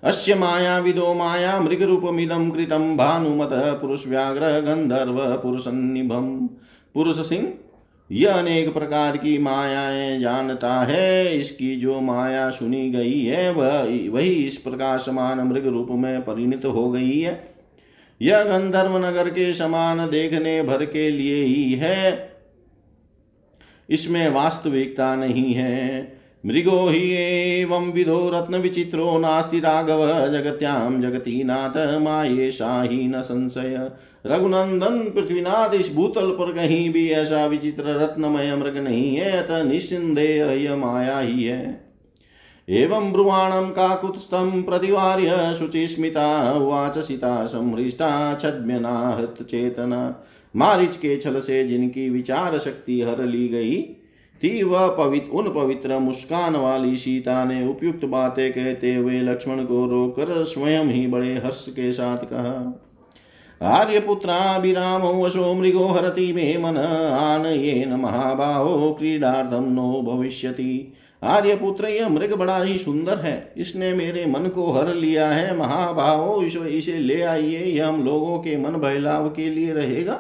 अस्य 0.03 0.36
मायाविदो 0.36 1.13
माया 1.13 1.60
मृग 1.60 1.82
रूप 1.82 2.03
मृगरूपमिदं 2.03 2.50
कृतं 2.51 2.98
भानुमतः 2.98 3.72
गंधर्व 4.60 5.18
पुरुषन्निभम। 5.44 6.50
पुरुष 6.96 7.30
सिंह 7.30 7.53
यह 8.12 8.34
अनेक 8.34 8.74
प्रकार 8.74 9.18
की 9.18 9.38
मायाएँ 9.38 10.20
जानता 10.20 10.84
है। 10.84 11.38
इसकी 11.39 11.75
जो 11.75 12.01
माया 12.01 12.50
सुनी 12.50 12.89
गई 12.89 13.25
है, 13.25 13.51
वह, 13.51 14.10
वही 14.10 14.30
इस 14.30 14.58
प्रकार 14.58 15.00
समान 15.00 15.39
मृग 15.39 15.68
रूप 15.68 15.88
में 15.91 16.22
परिणत 16.22 16.65
हो 16.65 16.91
गई 16.91 17.20
है। 17.20 17.53
यह 18.22 18.44
गंधर्व 18.44 18.98
नगर 18.98 19.30
के 19.30 19.53
समान 19.53 20.10
देखने 20.10 20.63
भर 20.63 20.86
के 20.86 21.10
लिए 21.12 21.44
ही 21.44 21.74
है। 21.74 22.32
इसमें 23.89 24.30
वास्तविकता 24.30 25.15
नहीं 25.15 25.53
है। 25.53 26.21
मृगो 26.43 26.87
हि 26.89 27.01
एवं 27.13 27.92
विधो 27.92 28.29
रत्नविचित्रो 28.29 29.18
नास्ति 29.20 29.59
राघव 29.59 30.05
जगत्यां 30.31 31.00
जगती 31.01 31.44
नाथ 31.44 31.77
मायेशा 32.01 32.81
ही 32.81 33.07
न 33.07 33.22
संशय। 33.22 33.92
रघुनंदन 34.25 35.00
पृथ्वीनाथ 35.16 35.74
इस 35.74 35.94
भूतल 35.96 36.31
पर 36.31 36.51
कहीं 36.53 36.89
भी 36.89 37.07
ऐसा 37.09 37.46
विचित्र 37.46 38.00
रत्नमय 38.01 38.55
मृग 38.55 38.77
नहीं 38.77 39.16
है, 39.16 39.31
अतः 39.31 39.63
निस्संदेह 39.63 40.51
यह 40.53 40.75
माया 40.75 41.20
ही 41.20 41.44
है। 41.44 41.92
एवं 42.68 43.11
ब्रुवाणं 43.11 43.70
काकुत्स्थं 43.70 44.61
प्रतिवार्य 44.63 45.53
शुचिस्मिता 45.59 46.51
उवाच 46.53 46.98
सीता 46.98 47.46
संहृष्टा 47.46 48.09
छद्म्यनाहत 48.35 49.37
चेतना। 49.42 50.24
मारिच 50.55 50.96
के 50.96 51.18
छल 51.18 51.39
से 51.39 51.63
जिनकी 51.63 52.09
विचार 52.09 52.57
शक्ति 52.57 53.01
हर 53.01 53.25
ली 53.25 53.48
गई 53.48 53.75
थी 54.44 54.62
वह 54.64 54.88
पवित्र 54.88 55.32
उन 55.32 55.50
पवित्र 55.54 55.98
मुस्कान 56.00 56.56
वाली 56.56 56.98
सीता 56.98 57.44
ने 57.46 57.66
उपयुक्त 57.68 58.06
बातें 58.06 58.51
कहते 58.51 58.96
हुए 58.96 59.20
लक्ष्मण 59.22 59.64
को 59.66 59.86
रोककर 59.88 60.44
स्वयं 60.44 60.86
ही 60.86 61.06
बड़े 61.08 61.34
हर्ष 61.36 61.66
के 61.70 61.92
साथ 61.94 62.25
कहा 62.25 62.88
आर्यपुत्राभिरामो 63.62 65.12
वशो 65.16 65.54
मृगो 65.54 65.88
हरति 65.88 66.32
मे 66.34 66.58
मन 66.58 66.77
आनयेन 66.77 67.94
महाबाहो 67.94 68.92
क्रीडार्थम 68.94 69.72
नो 69.74 70.01
भविष्यति। 70.04 70.94
आर्यपुत्र, 71.22 71.88
यह 71.88 72.10
मृग 72.10 72.34
बड़ा 72.36 72.58
ही 72.58 72.77
सुंदर 72.77 73.18
है, 73.18 73.54
इसने 73.58 73.94
मेरे 73.94 74.25
मन 74.25 74.48
को 74.48 74.72
हर 74.72 74.94
लिया 74.94 75.27
है 75.30 75.58
महाभावो 75.58 76.42
इसे 76.42 76.98
ले 77.00 77.22
आइए, 77.22 77.60
यह 77.60 77.88
हम 77.88 78.04
लोगों 78.06 78.38
के 78.40 78.58
मन 78.58 78.80
बहलाव 78.80 79.30
के 79.30 79.50
लिए 79.50 79.74
रहेगा। 79.74 80.20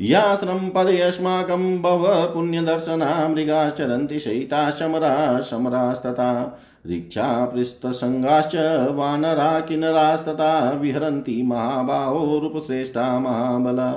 याश्रम 0.00 0.68
पदयस्माकं 0.68 1.80
भव 1.82 2.04
पुण्यदर्शना 2.34 3.28
मृगाश्चरन्ति 3.28 4.18
शयिता 4.20 4.70
शमरा 4.70 5.40
समरास्तथा 5.40 6.30
ऋक्षापृष्ठसङ्गाश्च 6.86 8.54
वानरा 8.90 9.48
किन्नरास्तथा 9.60 10.70
विहरन्ति 10.70 11.42
महाबाहो 11.42 12.38
रूपश्रेष्ठा 12.38 13.18
महाबला। 13.18 13.90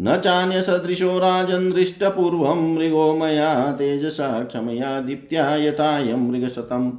न 0.00 0.16
चान्यसदृशो 0.16 1.18
राजन् 1.18 1.72
दृष्टपूर्वं 1.72 2.74
मृगो 2.74 3.12
मया 3.14 3.52
तेजसा 3.72 4.28
क्षमया 4.44 5.00
दीप्त्या 5.00 5.54
यथायं 5.56 6.28
मृगशतम् 6.30 6.90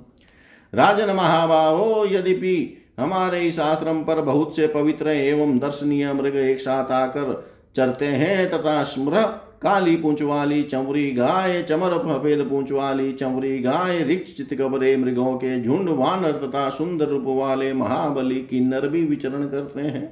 राजन 0.73 1.15
महाबाहो, 1.15 2.05
यद्यपि 2.05 2.77
हमारे 2.99 3.41
इस 3.41 3.59
आश्रम 3.59 4.03
पर 4.03 4.21
बहुत 4.21 4.55
से 4.55 4.67
पवित्र 4.67 5.09
एवं 5.09 5.57
दर्शनीय 5.59 6.13
मृग 6.13 6.35
एक 6.35 6.59
साथ 6.59 6.91
आकर 6.91 7.56
चरते 7.77 8.05
हैं 8.05 8.49
तथा 8.49 8.83
स्मृह, 8.83 9.25
काली 9.61 9.95
पूंछ 9.95 10.21
वाली 10.21 10.63
चमरी 10.63 11.11
गाय, 11.11 11.63
चमर 11.63 11.97
सफ़ेद 11.97 12.47
पूंछ 12.49 12.71
वाली 12.71 13.11
चमरी 13.13 13.59
गाय 13.59 14.03
रिक्ष 14.03 14.33
चितकबरे 14.33 14.97
मृगों 14.97 15.33
के 15.35 15.63
झुंड, 15.63 15.89
वानर 15.89 16.31
तथा 16.31 16.69
सुंदर 16.69 17.05
रूप 17.05 17.23
वाले 17.27 17.73
महाबली 17.73 18.35
किन्नर 18.35 18.87
भी 18.87 19.03
विचरण 19.03 19.43
करते 19.47 19.81
हैं। 19.81 20.05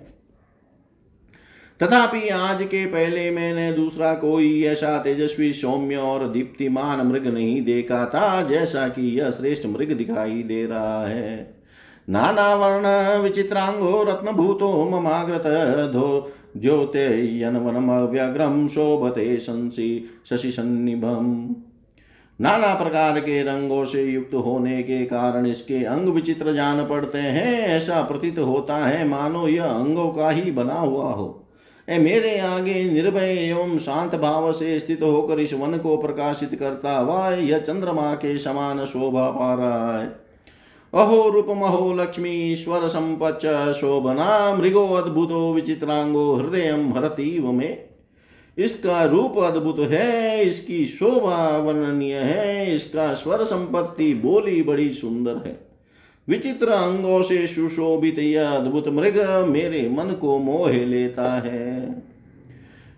तथापि 1.80 2.30
आज 2.30 2.64
के 2.64 2.86
पहले 2.86 3.32
मैंने 3.32 3.72
दूसरा 3.74 4.14
कोई 4.14 4.64
ऐसा 4.64 4.98
तेजस्वी, 4.98 5.54
सौम्य 5.54 5.96
और 5.96 6.28
दीप्तिमान 6.28 7.08
मृग 7.08 7.28
नहीं 7.28 7.62
देखा 7.62 8.06
था, 8.06 8.44
जैसा 8.44 8.88
कि 8.88 9.20
यह 9.20 9.30
श्रेष्ठ 9.30 9.66
मृग 9.66 9.92
दिखाई 9.92 10.44
दे 10.44 10.66
रहा 10.66 11.08
है। 11.08 11.65
नाना 12.10 12.56
वर्ण 12.56 13.22
विचित्रांगो 13.22 14.04
रत्नभूतो 14.04 14.90
ममाग्रत 14.90 15.44
धो 15.94 16.32
द्योतेयनवनमव्यग्रं 16.58 18.68
शोभते 18.68 19.40
शंसी 19.40 20.10
शशिसन्निभम् 20.30 21.56
नाना 22.40 22.76
प्रकार 22.76 23.20
के 23.20 23.44
रंगों 23.44 23.86
से 23.86 24.04
युक्त 24.04 24.36
होने 24.36 24.84
के 24.84 25.06
कारण 25.06 25.46
इसके 25.46 25.84
अंग 25.84 26.08
विचित्र 26.08 26.54
जान 26.54 26.88
पड़ते 26.88 27.18
हैं, 27.18 27.60
ऐसा 27.60 28.02
प्रतीत 28.02 28.40
होता 28.40 28.76
है, 28.76 29.08
मानो 29.08 29.48
यह 29.48 29.64
अंगों 29.64 30.10
का 30.10 30.30
ही 30.30 30.52
बना 30.52 30.74
हुआ 30.74 31.04
हो। 31.04 31.48
ए 31.90 31.98
मेरे 31.98 32.40
आगे 32.40 32.84
निर्भय 32.84 33.22
एवं 33.22 33.78
शांत 33.78 34.16
भाव 34.16 34.52
से 34.52 34.80
स्थित 34.80 35.04
होकर 35.04 35.40
इस 35.40 35.54
वन 35.54 35.78
को 35.78 35.98
प्रकाशित 35.98 36.56
करता 36.56 36.98
हुआ 36.98 37.30
यह 37.30 37.60
चंद्रमा 37.60 38.14
के 38.14 38.38
समान 38.38 38.86
शोभा 38.86 39.30
पा 39.30 39.54
रहा 39.54 39.98
है। 39.98 40.25
अहो 40.96 41.30
रूपमहो 41.30 41.94
लक्ष्मीश्वर 41.94 42.88
संपच 42.88 43.74
शोभना 43.74 44.56
मृगो 44.56 44.88
अद्भुतो 44.88 45.54
विचित्रांगो 45.54 46.34
हृदय 46.34 46.68
हरतीव 46.96 47.52
में। 47.52 47.86
इसका 48.58 49.04
रूप 49.04 49.38
अद्भुत 49.38 49.80
है, 49.80 50.46
इसकी 50.46 50.86
शोभा 50.86 51.58
वर्णनीय 51.58 52.16
है, 52.16 52.76
इसका 52.76 53.14
स्वर 53.14 53.44
संपत्ति 53.44 54.14
बोली 54.14 54.64
बड़ी 54.64 54.90
सुंदर 54.90 55.36
है। 55.36 55.60
विचित्र 56.30 56.70
अंगों 56.70 57.22
से 57.22 57.48
सुशोभित 57.48 58.20
यह 58.20 58.50
अद्भुत 58.50 58.88
मृग 58.88 59.46
मेरे 59.50 59.90
मन 59.90 60.12
को 60.12 60.38
मोह 60.40 60.72
लेता 60.72 61.42
है। 61.42 62.04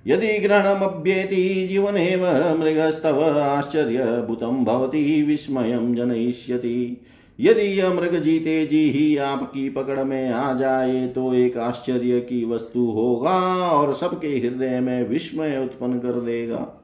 यदि 0.07 0.38
ग्रहणमभ्येति 0.39 1.67
जीवनेव 1.69 2.25
मृगस्तव, 2.57 3.39
आश्चर्यभूतं 3.39 4.65
भवति, 4.65 5.21
विस्मयं 5.21 5.95
जनयिष्यति। 5.95 7.01
यदि 7.39 7.62
यह 7.62 7.93
मृग 7.93 8.15
जीते 8.15 8.65
जी 8.65 8.89
ही 8.89 9.17
आपकी 9.17 9.69
पकड़ 9.69 10.04
में 10.04 10.32
आ 10.32 10.54
जाए 10.54 11.08
तो 11.08 11.34
एक 11.34 11.58
आश्चर्य 11.58 12.19
की 12.19 12.45
वस्तु 12.45 12.86
होगा 12.86 13.39
और 13.71 13.93
सबके 13.93 14.28
हृदय 14.28 14.80
में 14.80 15.10
विस्मय 15.10 15.58
उत्पन्न 15.58 16.00
कर 16.00 16.21
देगा। 16.21 16.84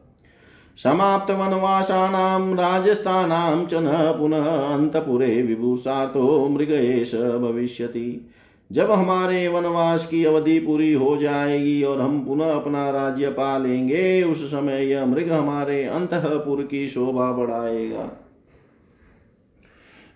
समाप्त 0.77 1.31
वनवासानां, 1.31 2.55
राजस्थानां 2.55 3.65
च 3.65 3.73
न 3.73 4.15
पुनः 4.19 4.45
अन्तपुरे 4.45 5.41
विभूषातो 5.41 6.49
मृग 6.49 6.71
एष 6.71 7.15
भविष्यति। 7.15 8.29
जब 8.71 8.91
हमारे 8.91 9.47
वनवास 9.47 10.07
की 10.07 10.23
अवधि 10.25 10.59
पूरी 10.59 10.93
हो 10.93 11.17
जाएगी 11.17 11.83
और 11.83 12.01
हम 12.01 12.25
पुनः 12.25 12.51
अपना 12.51 12.91
राज्य 12.91 13.29
पालेंगे, 13.29 14.23
उस 14.23 14.45
समय 14.45 14.85
यह 14.85 15.05
मृग 15.05 15.31
हमारे 15.31 15.83
अंतपुर 15.83 16.63
की 16.63 16.87
शोभा 16.87 17.31
बढ़ाएगा। 17.31 18.22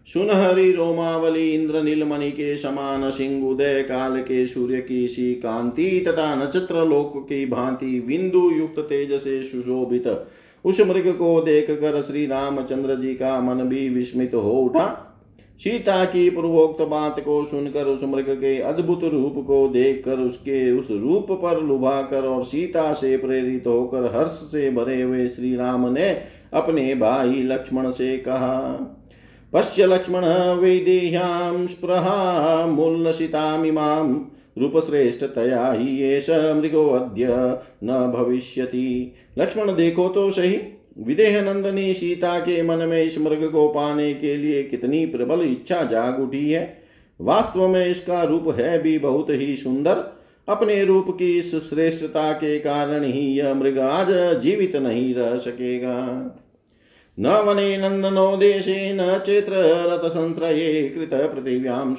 सुनहरी 0.09 0.73
रोमावली 0.73 1.49
इंद्र 1.51 1.83
नीलमणि 1.83 2.31
के 2.31 2.57
समान 2.57 3.11
सिंह 3.11 3.47
उदय 3.49 3.83
काल 3.83 4.21
के 4.21 4.47
सूर्य 4.47 4.81
की 4.81 5.09
सी 5.09 5.35
कांति 5.35 6.05
तथा 6.09 6.35
नक्षत्र 6.35 6.85
लोक 6.85 7.13
की 7.29 7.47
भांति 7.47 8.01
बिंदु 8.01 8.51
युक्त 8.51 8.79
तेज 8.81 9.13
से 9.21 9.43
सुशोभित। 9.43 10.07
उस 10.65 10.81
मृग 10.81 11.09
को 11.13 11.41
देख 11.41 11.71
कर 11.71 12.01
श्री 12.03 12.27
रामचंद्र 12.27 12.95
जी 12.95 13.15
का 13.15 13.41
मन 13.41 13.63
भी 13.63 13.89
विस्मित 13.89 14.35
हो 14.35 14.53
उठा। 14.53 14.87
सीता 15.61 16.05
की 16.05 16.29
पूर्वोक्त 16.31 16.83
बात 16.83 17.21
को 17.21 17.45
सुनकर 17.45 17.85
उस 17.85 18.05
मृग 18.05 18.31
के 18.31 18.59
अद्भुत 18.61 19.05
रूप 19.05 19.35
को 19.47 19.69
देखकर 19.69 20.19
उसके 20.19 20.71
उस 20.73 20.89
रूप 20.91 21.33
पर 21.33 21.63
लुभा 21.63 22.01
कर 22.03 22.27
और 22.27 22.45
सीता 22.45 22.93
से 22.93 23.17
प्रेरित 23.17 23.67
होकर 23.67 24.15
हर्ष 24.17 24.31
से 24.31 24.71
भरे 24.71 25.03
हुए 25.03 25.27
श्री 25.29 25.57
राम 25.57 25.89
ने 25.89 26.09
अपने 26.53 26.95
भाई 26.95 27.43
लक्ष्मण 27.43 27.91
से 27.91 28.17
कहा 28.19 28.96
पश्य 29.57 29.87
लक्ष्मण 29.87 30.25
वैदेह्यां 30.55 31.67
स्पृहा 31.67 32.67
मूलसितामिमां 32.67 34.15
रूपश्रेष्ठतया 34.59 35.73
ही 35.73 36.03
एष 36.03 36.31
मृगोऽद्य 36.31 37.27
न 37.85 38.13
भविष्यति। 38.17 39.15
लक्ष्मण, 39.39 39.75
देखो 39.75 40.09
तो 40.09 40.31
सही। 40.31 40.59
विदेह 40.99 41.41
नंदनी 41.43 41.95
सीता 41.95 42.39
के 42.39 42.63
मन 42.63 42.77
में 42.77 43.05
इस 43.05 43.19
मृग 43.19 43.51
को 43.53 43.69
पाने 43.69 44.15
के 44.15 44.37
लिए 44.37 44.63
कितनी 44.63 45.07
प्रबल 45.07 45.41
इच्छा 45.41 45.83
जाग 45.83 46.21
उठी 46.21 46.51
है। 46.53 46.79
वास्तव 47.21 47.69
में 47.69 47.87
इसका 47.87 48.23
रूप 48.23 48.57
है 48.59 48.83
भी 48.83 48.99
बहुत 48.99 49.31
ही 49.31 49.57
सुंदर। 49.57 50.23
अपने 50.49 50.85
रूप 50.85 51.07
की 51.09 51.39
इस 51.39 51.55
श्रेष्ठता 51.55 52.33
के 52.33 52.59
कारण 52.59 53.05
ही 53.05 53.39
यह 53.39 53.55
मृग 53.55 53.79
आज 53.79 54.41
जीवित 54.41 54.77
नहीं 54.77 55.15
रह 55.15 55.37
सकेगा। 55.37 55.97
न 57.21 57.27
वने 57.27 57.77
नंदनो 57.77 58.37
देशे 58.37 58.93
न 58.93 59.19
चेत्र 59.19 59.53
रथसंत्रये 59.55 60.89
कृत 60.89 61.11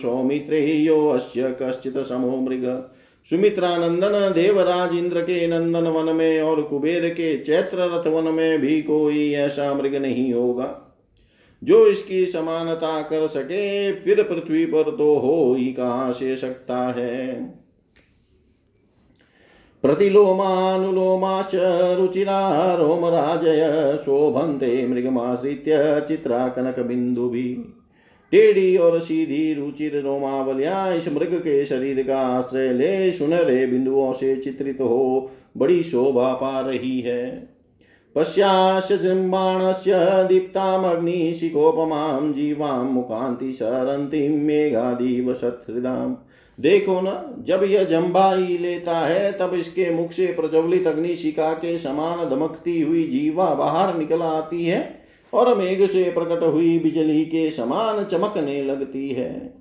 सौमित्रे 0.01 0.65
यो 0.65 1.07
अस्य 1.07 1.57
कश्चित् 1.61 1.97
समो 1.97 2.37
मृग। 2.37 2.91
सुमित्रा 3.29 3.77
नंदन 3.77 4.33
देवराज 4.35 4.95
इंद्र 4.95 5.21
के 5.21 5.47
नंदन 5.47 5.87
वन 5.87 6.15
में 6.15 6.41
और 6.41 6.61
कुबेर 6.61 7.09
के 7.09 7.37
चैत्र 7.37 7.77
रथ 7.77 8.07
वन 8.07 8.33
में 8.33 8.61
भी 8.61 8.81
कोई 8.81 9.33
ऐसा 9.33 9.73
मृग 9.73 9.95
नहीं 9.95 10.33
होगा। 10.33 10.97
जो 11.63 11.87
इसकी 11.87 12.25
समानता 12.25 13.01
कर 13.01 13.27
सके, 13.27 13.91
फिर 13.91 14.23
पृथ्वी 14.23 14.65
पर 14.65 14.83
तो 14.83 15.15
हो 15.15 15.55
ही 15.57 15.65
कहा 15.65 16.11
से 16.11 16.35
सकता 16.35 16.77
है? 16.77 17.56
प्रतिलोमानुलोमाश्च 19.87 21.51
रुचिरा 21.99 22.75
रोमराजय 22.75 23.97
शोभन्ते 24.05 24.87
मृगमाश्रित्य 24.87 26.05
चित्रा 26.07 26.47
कनकबिन्दुभिः 26.47 27.71
टेढ़ी 28.31 28.77
और 28.77 28.99
सीधी 28.99 29.53
रुचिर 29.53 30.01
रोमावलिया 30.01 30.93
इस 30.93 31.13
मृग 31.13 31.23
के 31.23 31.65
शरीर 31.65 32.07
का 32.07 32.17
आश्रय 32.17 32.73
ले 32.73 33.11
सुनहरे 33.11 33.67
बिंदुओं 33.67 34.13
से 34.13 34.35
चित्रित 34.35 34.77
हो 34.81 35.31
बड़ी 35.57 35.83
शोभा 35.83 36.33
पा 36.33 36.59
रही 36.59 37.01
है। 37.01 37.49
पश्यास्य 38.15 38.97
जृम्बाणस्य 38.97 40.25
दीप्तामग्निशिकोपमां 40.29 42.33
जीवां 42.33 42.85
मुकान्ति 42.85 43.53
सरन्तीं 43.53 44.29
मेघादिव 44.29 45.33
सत्हृदाम् 45.33 46.15
देखो 46.59 47.01
न, 47.01 47.43
जब 47.43 47.63
यह 47.63 47.83
जम्बाई 47.83 48.57
लेता 48.57 48.99
है, 48.99 49.31
तब 49.31 49.53
इसके 49.53 49.89
मुख 49.89 50.11
से 50.11 50.27
प्रज्वलित 50.27 50.87
अग्निशिका 50.87 51.53
के 51.53 51.77
समान 51.77 52.29
धमकती 52.29 52.81
हुई 52.81 53.03
जीवा 53.07 53.53
बाहर 53.53 53.97
निकल 53.97 54.21
आती 54.21 54.65
है 54.65 55.05
और 55.33 55.57
मेघ 55.57 55.87
से 55.87 56.03
प्रकट 56.03 56.43
हुई 56.43 56.79
बिजली 56.79 57.25
के 57.25 57.51
समान 57.51 58.03
चमकने 58.03 58.63
लगती 58.63 59.09
है। 59.09 59.53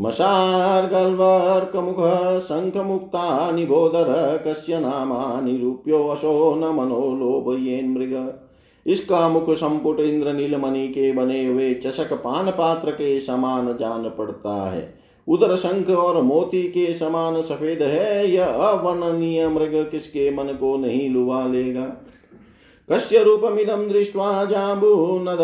मशार 0.00 0.86
गल्वर्क 0.86 1.76
मुख 1.76 1.96
शंख 2.40 2.76
मुक्ता 2.76 3.50
निबोधर 3.50 4.44
कस्य 4.46 4.78
नामा 4.80 5.40
निरूप्यो 5.40 6.06
अशो 6.08 6.54
न 6.54 6.74
मनो 6.74 7.00
लोभ 7.16 7.48
मृग। 7.90 8.40
इसका 8.86 9.28
मुख 9.28 9.50
संपुट 9.50 10.00
इंद्र 10.00 10.32
नीलमणि 10.32 10.88
के 10.88 11.12
बने 11.12 11.46
हुए 11.46 11.74
चषक 11.74 12.12
पान 12.12 12.50
पात्र 12.50 12.90
के 12.90 13.20
समान 13.20 13.76
जान 13.80 14.08
पड़ता 14.18 14.70
है। 14.70 14.99
उधर 15.30 15.56
शंख 15.56 15.90
और 15.90 16.22
मोती 16.22 16.62
के 16.62 16.94
समान 16.94 17.42
सफ़ेद 17.42 17.82
है, 17.82 18.30
यह 18.30 18.46
अवर्णनीय 18.46 19.48
मृग 19.48 19.88
किसके 19.90 20.30
मन 20.30 20.44
को 20.44 20.76
नहीं 20.76 21.10
लुभा 21.10 21.46
लेगा? 21.46 21.84
कस्य 22.90 23.22
रूपमिदं 23.22 23.88
दृष्ट्वा 23.88 24.44
जाम्बूनद 24.44 25.40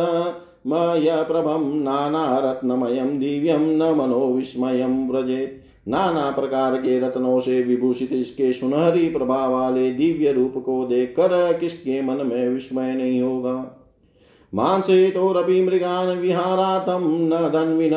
मयप्रभं 0.66 1.82
नानारत्नमयं 1.82 3.18
दिव्यं 3.18 3.58
न 3.58 3.82
मनोविस्मयं 3.82 5.08
व्रजेत् 5.10 5.88
नाना 5.88 6.30
प्रकार 6.30 6.76
के 6.76 7.00
रत्नों 7.00 7.40
से 7.40 7.62
विभूषित 7.62 8.12
इसके 8.12 8.52
सुनहरी 8.52 9.08
प्रभाव 9.08 9.52
वाले 9.52 9.90
दिव्य 9.92 10.32
रूप 10.32 10.54
को 10.56 10.86
देखकर 10.86 11.58
किसके 11.60 12.02
मन 12.02 12.26
में 12.26 12.48
विस्मय 12.48 12.92
नहीं 12.94 13.20
होगा? 13.22 13.86
मांसेतोरपि 14.54 15.64
मृगान 15.64 16.18
विहारार्थं 16.18 17.28
न 17.28 17.48
धन्विन 17.48 17.92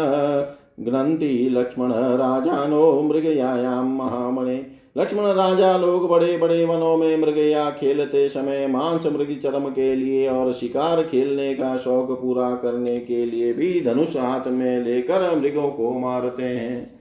ग्रंथि 0.80 1.50
लक्ष्मण 1.52 1.92
राजानो 1.94 3.02
मृगयायां 3.02 3.86
महामणे। 3.86 4.66
लक्ष्मण 4.98 5.24
राजा 5.24 5.78
लोग 5.78 6.10
बड़े 6.10 6.38
बड़े 6.38 6.66
वनों 6.66 6.98
में 6.98 7.18
मृगया 7.18 7.70
खेलते 7.70 8.30
समय 8.30 8.68
मांस 8.68 9.06
मृग 9.06 9.40
चरम 9.44 9.66
के 9.70 9.96
लिए 9.96 10.28
और 10.28 10.52
शिकार 10.54 11.04
खेलने 11.04 11.54
का 11.56 11.78
शौक 11.78 12.12
पूरा 12.22 12.56
करने 12.56 12.98
के 12.98 13.26
लिए 13.26 13.54
भी 13.54 13.82
धनुष 13.82 14.18
हाथ 14.18 14.48
में 14.48 14.84
लेकर 14.84 15.36
मृगों 15.36 15.70
को 15.70 16.00
मारते 16.00 16.44
हैं। 16.44 17.00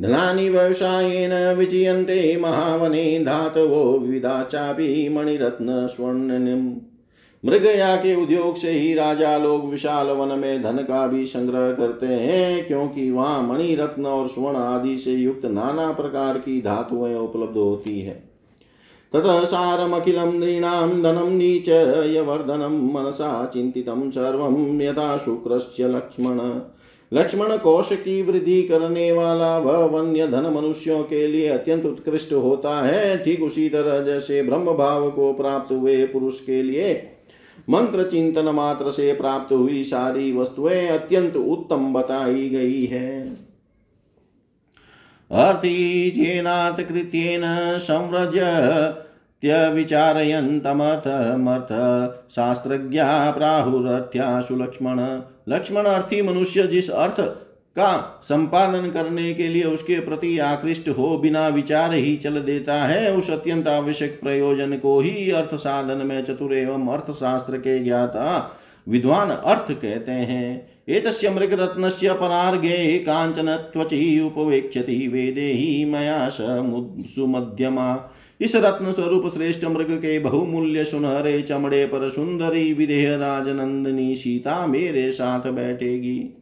धनानि 0.00 0.48
व्यवसायेन 0.48 1.56
विजयन्ते 1.56 2.38
महावने 2.40 3.24
धातवो 3.24 3.98
विविधाश्चापि 3.98 5.08
मणिरत्न 5.08 5.86
स्वर्णनिम्। 5.86 6.87
मृगया 7.44 7.96
के 7.96 8.14
उद्योग 8.14 8.56
से 8.56 8.70
ही 8.70 8.94
राजा 8.94 9.36
लोग 9.38 9.68
विशाल 9.70 10.06
वन 10.06 10.38
में 10.38 10.62
धन 10.62 10.76
का 10.78 11.06
भी 11.06 11.26
संग्रह 11.26 11.72
करते 11.72 12.06
हैं, 12.06 12.66
क्योंकि 12.66 13.10
वहाँ 13.10 13.42
मणि 13.42 13.74
रत्न 13.74 14.06
और 14.06 14.28
स्वर्ण 14.28 14.56
आदि 14.56 14.96
से 14.96 15.12
युक्त 15.12 15.44
नाना 15.44 15.90
प्रकार 15.92 16.38
की 16.38 16.60
धातुएँ 16.62 17.14
उपलब्ध 17.14 17.56
होती 17.56 18.00
है। 18.00 18.14
ततः 19.12 19.44
सारमखिलं 19.44 20.32
नृणां 20.32 20.88
धनं 21.02 21.30
नीचयवर्धनं 21.30 22.78
मनसा 22.94 23.44
चिन्तितं 23.46 24.10
सर्वं 24.10 24.80
यथा 24.80 25.16
शुक्रस्य 25.18 25.88
लक्ष्मण। 25.88 26.40
लक्ष्मण 27.12 27.56
कोश 27.56 27.92
की 27.92 28.22
वृद्धि 28.22 28.62
करने 28.62 29.10
वाला 29.12 29.58
वह 29.58 29.84
वन्य 29.84 30.26
धन 30.28 30.46
मनुष्यों 30.46 31.02
के 31.02 31.26
लिए 31.26 31.48
अत्यंत 31.48 31.86
उत्कृष्ट 31.86 32.32
होता 32.32 32.80
है। 32.82 33.16
ठीक 33.24 33.42
उसी 33.42 33.68
तरह 33.68 34.00
जैसे 34.00 34.42
ब्रह्म 34.42 34.74
भाव 34.74 35.10
को 35.10 35.32
प्राप्त 35.32 35.72
हुए 35.72 36.04
पुरुष 36.06 36.40
के 36.40 36.62
लिए 36.62 36.94
मंत्र 37.68 38.10
चिंतन 38.10 38.48
मात्र 38.48 38.90
से 38.90 39.12
प्राप्त 39.12 39.52
हुई 39.52 39.84
सारी 39.84 40.32
वस्तुएँ 40.32 40.88
अत्यंत 40.88 41.36
उत्तम 41.36 41.92
बताई 41.92 42.48
गई 42.48 42.86
है। 42.86 43.36
अर्थीजेनार्थकृत्येन 45.30 47.42
संव्रज 47.78 48.32
त्यविचारयन्तमर्थमर्थ 49.42 51.68
शास्त्रज्ञा 52.30 53.30
प्राहुरर्थ्या 53.30 54.40
सुलक्ष्मण। 54.40 55.22
लक्ष्मण 55.48 55.84
अर्थी 55.84 56.22
मनुष्य 56.22 56.66
जिस 56.66 56.90
अर्थ 56.90 57.47
का 57.76 58.20
संपादन 58.24 58.90
करने 58.90 59.32
के 59.34 59.48
लिए 59.48 59.64
उसके 59.64 59.98
प्रति 60.00 60.38
आकृष्ट 60.38 60.88
हो 60.88 61.16
बिना 61.18 61.48
विचार 61.48 61.94
ही 61.94 62.16
चल 62.16 62.40
देता 62.40 62.82
है, 62.84 63.14
उस 63.16 63.30
अत्यंत 63.30 63.68
आवश्यक 63.68 64.18
प्रयोजन 64.22 64.76
को 64.76 64.98
ही 65.00 65.30
अर्थ 65.30 65.54
साधन 65.54 66.06
में 66.06 66.22
चतुर 66.24 66.54
एवं 66.54 66.88
अर्थशास्त्र 66.88 67.58
के 67.58 67.78
ज्ञाता 67.78 68.56
विद्वान 68.88 69.30
अर्थ 69.30 69.72
कहते 69.72 70.12
हैं। 70.12 70.68
एतस्य 70.88 71.30
मृगरत्नस्य 71.30 72.12
परार्घे 72.12 72.98
कांचन 72.98 73.54
त्वचि 73.72 74.20
उपवेक्षति 74.20 75.08
वेदे 75.08 75.50
ही 75.52 75.84
मया 75.84 76.28
सुमध्यमा। 76.28 78.14
इस 78.40 78.54
रत्न 78.56 78.92
स्वरूप 78.92 79.26
श्रेष्ठ 79.34 79.64
मृग 79.64 79.90
के 79.92 80.18
बहुमूल्य 80.18 80.84
सुनहरे 80.84 81.40
चमड़े 81.42 81.84
पर 81.86 82.08
सुंदरी 82.08 82.72
विदेह 82.72 83.16
राजनंदिनी 83.16 84.14
सीता 84.14 84.66
मेरे 84.66 85.10
साथ 85.10 85.50
बैठेगी। 85.50 86.37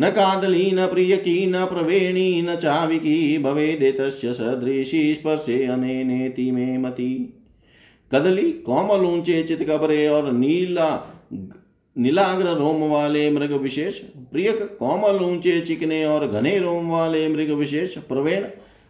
न 0.00 0.08
कादली, 0.08 0.70
न 0.72 0.86
प्रियकी, 0.86 1.46
न 1.46 1.64
प्रवेणी, 1.64 2.42
न 2.42 2.56
चाविकी 2.56 3.38
भवेदेतस्य 3.38 4.32
सदृशी 4.32 5.14
स्पर्शे 5.14 5.66
अनेनेति 5.66 6.50
मे 6.50 6.78
मती। 6.78 7.38
कदली, 8.12 8.52
कोमल, 8.52 9.04
ऊँचे, 9.04 9.42
चितकबरे 9.42 10.08
और 10.08 10.32
नीला, 10.32 11.18
नीलाग्र 11.98 12.46
रोम 12.46 12.80
वाले 12.80 13.30
मृग 13.30 13.52
विशेष, 13.52 13.98
प्रियक, 13.98 14.62
कोमल, 14.62 15.24
ऊँचे, 15.24 15.60
चिकने 15.60 16.04
और 16.04 16.26
घने 16.26 16.58
रोम 16.58 16.90
वाले 16.90 17.28
मृग 17.28 17.50
विशेष, 17.50 17.98
प्रवेण 17.98 18.44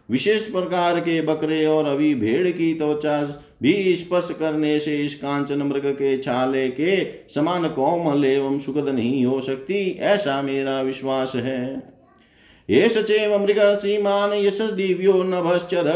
विशेष 0.09 0.51
प्रकार 0.51 0.99
के 0.99 1.21
बकरे 1.21 1.65
और 1.65 1.85
अभी 1.85 2.13
भेड़ 2.15 2.47
की 2.47 2.73
त्वचा 2.73 3.21
भी 3.61 3.95
स्पर्श 3.95 4.29
करने 4.39 4.79
से 4.79 4.95
इस 4.97 5.15
कांचन 5.15 5.61
मृग 5.61 5.85
के 5.93 6.17
छाले 6.17 6.67
के 6.69 7.03
समान 7.29 7.67
कोमल 7.69 8.25
एवं 8.25 8.57
सुखद 8.59 8.89
नहीं 8.89 9.25
हो 9.25 9.39
सकती, 9.41 9.91
ऐसा 9.91 10.41
मेरा 10.41 10.81
विश्वास 10.81 11.35
है। 11.35 11.93
येष 12.69 12.97
चेव 12.97 13.37
मृग 13.39 13.59
श्रीमान 13.81 14.33
यश 14.33 14.61
दिव्यो 14.61 15.13
नभश्चर 15.23 15.91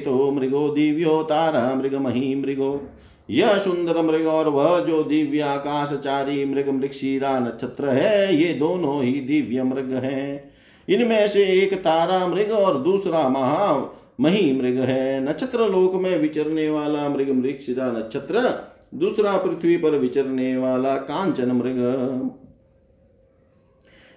तो 0.00 0.30
मृगो 0.30 0.68
दिव्यो 0.68 1.22
तारा 1.22 1.74
मृग 1.74 1.94
मही 1.96 2.34
मृगो। 2.34 2.88
यह 3.28 3.56
सुंदर 3.58 4.00
मृग 4.02 4.26
और 4.26 4.48
वह 4.48 4.78
जो 4.80 5.02
दिव्य 5.04 5.40
आकाशचारी 5.42 6.44
मृग 6.44 6.68
मृक्षीरा 6.70 7.38
नक्षत्र 7.38 7.88
है, 7.88 8.36
ये 8.36 8.52
दोनों 8.54 9.02
ही 9.02 9.12
दिव्य 9.20 9.62
मृग 9.62 9.92
हैं। 9.94 10.45
इनमें 10.88 11.28
से 11.28 11.44
एक 11.44 11.74
तारा 11.74 12.26
मृग 12.26 12.50
और 12.50 12.78
दूसरा 12.78 13.28
महा 13.28 13.94
मही 14.20 14.52
मृग 14.52 14.76
है। 14.76 15.28
नक्षत्र 15.28 15.58
लोक 15.58 15.94
में 15.94 16.18
विचरने 16.18 16.68
वाला 16.70 17.08
मृग 17.08 17.30
मृक्षिरा 17.30 17.90
नक्षत्र, 17.92 18.62
दूसरा 18.94 19.36
पृथ्वी 19.36 19.76
पर 19.76 19.90
विचरने 19.90 20.56
वाला 20.56 20.96
कांचन 20.96 21.52
मृग। 21.52 22.30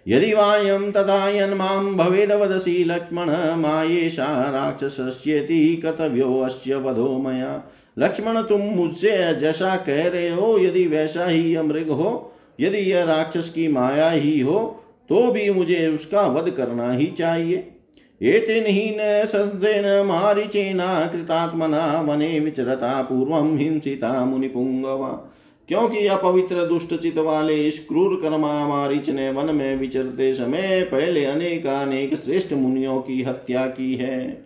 यदि 0.08 0.34
वायं 0.34 0.92
तथा 0.92 1.30
यन्मां 1.30 1.96
भवेदवदसि 1.98 2.84
लक्ष्मण 2.84 3.30
मायेशा 3.56 4.50
राक्षसस्येति 4.52 5.76
कर्तव्यो 5.76 6.40
अस्य 6.40 6.76
वधो 6.76 7.18
मया। 7.18 7.64
लक्ष्मण, 8.00 8.42
तुम 8.42 8.62
मुझसे 8.62 9.34
जैसा 9.36 9.76
कह 9.76 10.08
रहे 10.08 10.30
हो, 10.30 10.58
यदि 10.60 10.88
वैसा 10.88 11.26
ही 11.26 11.54
यह 11.54 11.64
मृग 11.64 11.90
हो, 11.90 12.34
यदि 12.60 12.78
यह 12.78 13.04
राक्षस 13.04 13.50
की 13.50 13.68
माया 13.68 14.10
ही 14.10 14.40
हो 14.40 14.84
तो 15.10 15.32
भी 15.32 15.50
मुझे 15.50 15.88
उसका 15.88 16.28
वध 16.28 16.50
करना 16.50 16.92
ही 16.92 17.08
चाहिए। 17.08 17.76
एतेन 18.22 18.66
हीन 18.66 19.26
संसेन 19.26 20.06
मारिचेना 20.06 21.06
कृतात्मना 21.06 22.02
वने 22.02 22.40
विचरता 22.40 23.02
पूर्वम 23.02 23.58
हिंसिता 23.58 24.26
मुनिपुंगवा 24.26 25.36
क्योंकि 25.70 26.08
अपवित्र 26.08 26.66
दुष्ट 26.66 26.96
चित 26.96 27.18
वाले 27.18 27.68
इस 27.68 27.88
क्रूर 27.88 28.22
कर्मा 28.22 28.68
मारिच 28.68 29.10
ने 29.10 29.32
वन 29.32 29.56
में 29.56 29.78
विचरते 29.78 30.34
समय 30.34 30.88
पहले 30.92 31.26
अनेक 31.26 31.68
अनेक 31.68 32.16
श्रेष्ठ 32.16 32.54
मुनियों 32.54 33.00
की 33.00 33.24
हत्या 33.24 33.68
की 33.68 33.96
है। 33.96 34.46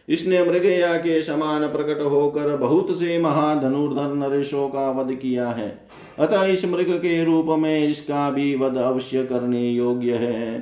इसने 0.10 0.44
मृगया 0.44 0.98
के 0.98 1.22
समान 1.22 1.68
प्रकट 1.68 2.02
होकर 2.02 2.58
बहुत 2.58 3.00
से 3.00 3.20
महाधनुर्धर 3.20 4.14
नरेशों 4.14 4.68
का 4.70 4.92
वध 4.92 5.14
किया 5.14 5.48
है। 5.50 5.88
अतः 6.20 6.44
इस 6.44 6.66
मृग 6.66 6.92
के 6.92 7.24
रूप 7.24 7.46
में 7.50 7.88
इसका 7.88 8.30
भी 8.30 8.56
वध 8.56 8.78
अवश्य 8.78 9.24
करने 9.24 9.70
योग्य 9.70 10.14
है। 10.14 10.60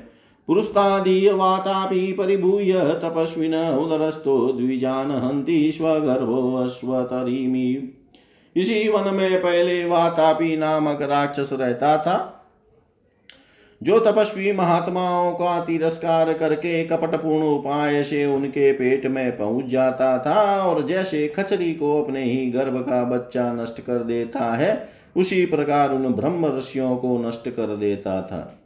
पुरुस्तादीयवातापि 0.48 2.12
परिभूय 2.12 2.74
तपस्विन 2.74 3.56
उदरस्तो 3.56 4.52
द्विजान 4.52 5.12
हन्ति 5.12 5.72
स्वगर्भो 5.72 6.56
अश्वतरीमि। 6.56 7.94
इसी 8.56 8.88
वन 8.90 9.14
में 9.14 9.42
पहले 9.42 9.86
वातापी 9.86 10.58
नामक 10.58 11.02
राक्षस 11.02 11.50
रहता 11.54 11.98
था। 11.98 12.37
जो 13.84 14.00
तपस्वी 14.00 14.52
महात्माओं 14.52 15.34
का 15.34 15.64
तिरस्कार 15.64 16.34
करके 16.34 16.84
कपटपूर्ण 16.84 17.46
उपाय 17.46 18.04
से 18.04 18.26
उनके 18.26 18.74
पेट 18.74 19.06
में 19.06 19.38
पहुँच 19.38 19.66
जाता 19.66 20.18
था 20.18 20.64
और 20.64 20.88
जैसे 20.88 21.28
खचरी 21.28 21.74
को 21.74 22.04
अपने 22.04 22.24
ही 22.24 22.52
गर्भ 22.52 22.78
का 22.78 23.04
बच्चा 23.04 23.54
नष्ट 23.54 23.82
कर 23.82 23.94
देता 23.94 24.40
है, 24.40 24.90
उसी 25.18 25.46
प्रकार 25.46 25.92
उन 25.92 26.14
ब्रह्म 26.14 26.58
ऋषियों 26.58 26.98
को 26.98 27.28
नष्ट 27.28 27.50
कर 27.50 27.76
देता 27.76 28.22
था। 28.22 28.62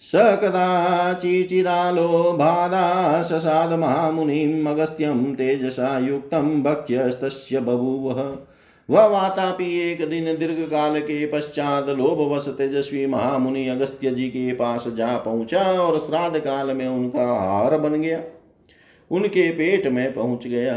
स 0.00 0.12
कदाचिचिरालो 0.14 2.32
बाधा 2.32 3.22
ससाद 3.22 3.78
महामुनिम् 3.78 4.66
अगस्त्यं 4.66 5.34
तेजसा 5.34 5.98
युक्तं 5.98 6.62
भक्त्यस्तस्य 6.62 7.60
बभूवः। 7.60 8.49
वह 8.90 9.06
वातापी 9.06 9.66
एक 9.80 10.08
दिन 10.10 10.24
दीर्घ 10.36 10.70
काल 10.70 11.00
के 11.00 11.26
पश्चात 11.26 11.88
लोभवश 11.88 12.48
तेजस्वी 12.48 13.06
महामुनि 13.06 13.66
अगस्त्य 13.68 14.10
जी 14.10 14.28
के 14.28 14.52
पास 14.52 14.88
जा 14.88 15.16
पहुँचा 15.16 15.62
और 15.80 15.98
श्राद्ध 15.98 16.38
काल 16.38 16.72
में 16.72 16.86
उनका 16.88 17.26
हार 17.40 17.76
बन 17.78 18.00
गया। 18.00 18.20
उनके 19.10 19.50
पेट 19.50 19.86
में 19.86 20.12
पहुँच 20.14 20.46
गया। 20.46 20.74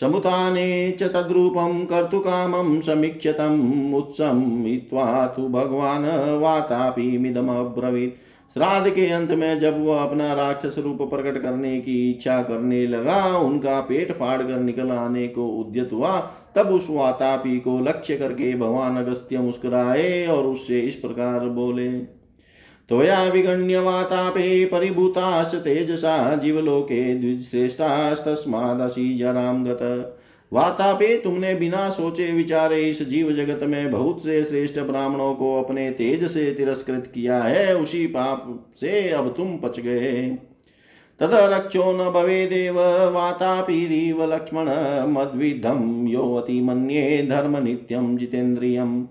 समुताने 0.00 0.90
च 0.90 1.02
तद्रूपं 1.02 1.84
कर्तुकामं 1.84 2.80
समीक्षतम् 2.80 3.94
उत्समित्वा 3.94 5.26
तु 5.26 5.48
भगवान् 5.48 6.06
वातापि 6.40 7.18
मिदमब्रवीत् 7.18 8.22
श्राद्ध 8.56 8.90
के 8.90 9.06
अंत 9.10 9.30
में 9.30 9.58
जब 9.60 9.84
वह 9.84 10.02
अपना 10.02 10.32
राक्षस 10.34 10.78
रूप 10.78 11.02
प्रकट 11.02 11.42
करने 11.42 11.80
की 11.80 12.10
इच्छा 12.10 12.42
करने 12.42 12.86
लगा, 12.86 13.38
उनका 13.38 13.80
पेट 13.80 14.12
फाड़ 14.12 14.42
कर 14.42 14.60
निकल 14.60 14.90
आने 14.90 15.28
को 15.28 15.48
उद्यत 15.48 15.90
हुआ 15.92 16.18
तब 16.56 16.68
उस 16.68 16.86
वातापी 16.90 17.60
को 17.60 17.80
लक्ष्य 17.80 18.16
करके 18.16 18.54
भगवान 18.54 18.96
अगस्त्य 18.96 19.38
मुस्कुराए 19.38 20.26
और 20.26 20.46
उससे 20.46 20.80
इस 20.80 20.94
प्रकार 20.94 21.50
बोले, 21.50 21.90
त्वया 22.90 23.24
विगण्य 23.24 23.78
वातापे 23.78 24.64
परिभूताश्च 24.64 25.54
तेजसा 25.54 26.36
जीवलोके 26.36 27.14
द्विश्रेष्ठास्तस्मादसि 27.14 29.14
जराम 29.14 29.64
गत। 29.64 30.18
वातापे 30.52 31.16
तुमने 31.16 31.54
बिना 31.54 31.90
सोचे 31.90 32.32
विचारे 32.32 32.82
इस 32.82 33.08
जीव 33.08 33.32
जगत 33.32 33.60
में 33.62 33.90
बहुत 33.90 34.22
से 34.22 34.44
श्रेष्ठ 34.44 34.80
ब्राह्मणों 34.80 35.34
को 35.34 35.62
अपने 35.62 35.90
तेज 35.90 36.30
से 36.30 36.54
तिरस्कृत 36.54 37.12
किया 37.14 37.42
है, 37.42 37.76
उसी 37.76 38.06
पाप 38.06 38.66
से 38.80 39.10
अब 39.10 39.34
तुम 39.36 39.56
पच 39.56 39.80
गए। 39.80 40.38
तद 41.20 41.30
रक्षो 41.32 41.92
न 41.92 42.10
भवेदेव, 42.10 42.78
वातापीरीव 43.10 44.34
लक्ष्मण 44.34 44.68
मद्विधम 45.12 46.06
यो 46.08 46.34
अति 46.34 46.60
मन्ये 46.60 47.26
धर्म 47.30 47.56
नित्यम 47.56 48.16
जितेन्द्रियम 48.16 49.06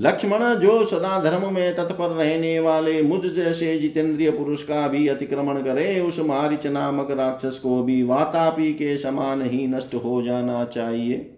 लक्ष्मण 0.00 0.54
जो 0.54 0.84
सदा 0.84 1.22
धर्म 1.22 1.54
में 1.54 1.74
तत्पर 1.74 2.08
रहने 2.08 2.60
वाले, 2.60 3.02
मुझ 3.02 3.26
जैसे 3.26 3.78
जितेंद्रिय 3.78 4.30
पुरुष 4.30 4.62
का 4.62 4.88
भी 4.88 5.08
अतिक्रमण 5.08 5.62
करे, 5.62 6.00
उस 6.00 6.20
मारिच 6.20 6.66
नामक 6.66 7.10
राक्षस 7.10 7.58
को 7.58 7.82
भी 7.82 8.02
वातापी 8.02 8.72
के 8.72 8.96
समान 8.96 9.42
ही 9.42 9.66
नष्ट 9.66 9.94
हो 9.94 10.22
जाना 10.22 10.64
चाहिए। 10.64 11.37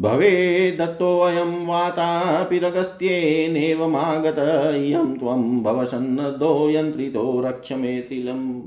भवे 0.00 0.76
दत्तोऽयं 0.80 1.66
वातापिरगस्त्येनेवमागत। 1.66 4.36
इयं 4.76 5.14
त्वं 5.14 5.62
भवसन्नद्धो 5.62 6.70
यन्त्रितो 6.70 7.40
रक्षमेतिलम् 7.40 8.60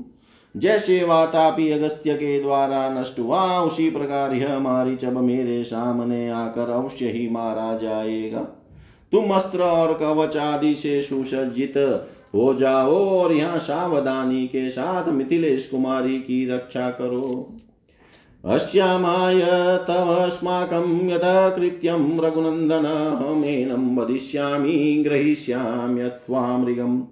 जैसे 0.54 1.04
वातापि 1.04 1.70
अगस्त्य 1.70 2.14
के 2.14 2.42
द्वारा 2.42 2.90
नष्ट 2.90 3.18
हुआ 3.18 3.60
उसी 3.60 3.90
प्रकार 3.90 4.34
यह 4.34 4.58
मारी 4.58 4.96
जब 4.96 5.16
मेरे 5.16 5.64
सामने 5.64 6.30
आकर 6.30 6.70
अवश्य 6.70 7.06
ही 7.06 7.30
मारा 7.30 7.78
जाएगा। 7.78 8.46
तुम 9.12 9.30
अस्त्र 9.30 9.62
और 9.62 9.94
कवच 9.94 10.36
आदि 10.36 10.74
से 10.74 11.02
सुसज्जित 11.02 12.06
हो 12.34 12.54
जाओ 12.54 13.08
और 13.08 13.32
यहाँ 13.32 13.58
सावधानी 13.58 14.46
के 14.46 14.70
साथ 14.70 15.08
मिथिलेश 15.08 15.66
कुमारी 15.66 16.18
की 16.18 16.50
रक्षा 16.50 16.90
करो। 16.90 17.57
अस्यामाय 18.48 19.40
तवस्माकं 19.88 21.10
यथा 21.10 21.48
कृत्यं 21.48 22.20
रघुनन्दन 22.20 22.84
मेनं 23.36 23.96
वदिष्यामि 23.96 25.04
ग्रहीष्याम्यत्वामृगम् 25.06 27.02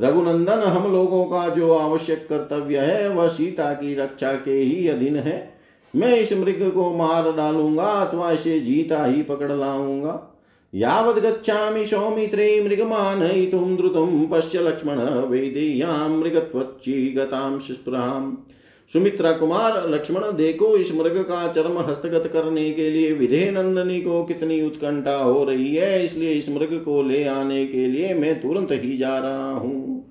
रघुनंदन 0.00 0.58
हम 0.58 0.92
लोगों 0.92 1.24
का 1.24 1.48
जो 1.48 1.72
आवश्यक 1.74 2.26
कर्तव्य 2.32 2.78
है, 2.78 3.08
वह 3.08 3.28
सीता 3.28 3.72
की 3.72 3.94
रक्षा 3.94 4.32
के 4.32 4.50
ही 4.50 4.88
अधीन 4.88 5.16
है। 5.16 5.54
मैं 5.96 6.16
इस 6.16 6.32
मृग 6.32 6.70
को 6.70 6.96
मार 6.96 7.32
डालूँगा 7.32 7.84
अथवा 7.84 8.32
इसे 8.32 8.60
जीता 8.60 9.04
ही 9.04 9.22
पकड़ 9.22 9.52
लाऊँगा। 9.52 10.44
यावद 10.74 11.18
गच्छामि 11.18 11.86
सौमित्रे 11.86 12.64
मृगमान 12.64 13.26
तुम 13.50 13.76
द्रुतम 13.76 14.28
पश्य 14.32 14.58
लक्ष्मण 14.58 14.98
वेदेयां 15.28 16.10
मृगत्वच्ची 16.10 17.12
गतां 17.12 17.58
स्पृहाम् 17.58 18.36
सुमित्रा 18.94 19.32
कुमार, 19.32 19.88
लक्ष्मण, 19.90 20.22
देखो 20.36 20.76
इस 20.76 20.92
मृग 20.94 21.16
का 21.20 21.46
चर्म 21.52 21.78
हस्तगत 21.80 22.30
करने 22.32 22.70
के 22.72 22.90
लिए 22.90 23.12
विधे 23.12 23.50
नंदनी 23.50 24.00
को 24.00 24.22
कितनी 24.24 24.60
उत्कंठा 24.62 25.16
हो 25.16 25.42
रही 25.44 25.74
है, 25.74 26.04
इसलिए 26.04 26.32
इस 26.32 26.48
मृग 26.48 26.72
को 26.84 27.02
ले 27.02 27.24
आने 27.24 27.66
के 27.66 27.86
लिए 27.86 28.14
मैं 28.14 28.40
तुरंत 28.40 28.72
ही 28.72 28.96
जा 28.98 29.18
रहा 29.18 29.52
हूँ। 29.52 30.04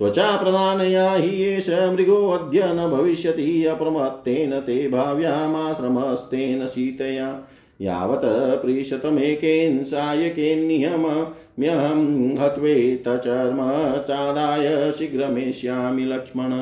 त्वचा 0.00 0.36
प्रदानया 0.36 1.12
हि 1.12 1.42
एष 1.44 1.68
अद्य 1.70 2.62
न 2.66 2.88
भविष्यति, 2.90 3.64
अप्रमत्तेन 3.64 4.58
ते 4.60 4.88
भाव्यामाश्रमस्तेन 4.88 6.66
सीतया, 6.66 7.28
यावत् 7.80 8.24
प्रीशतमेकेन 8.62 9.82
सायकेन्नियम्यहं 9.82 10.90
हत्वेत 12.38 13.08
चर्म 13.08 13.58
चादाय 14.00 14.92
शीघ्रमेष्यामि 14.92 16.04
लक्ष्मण। 16.04 16.52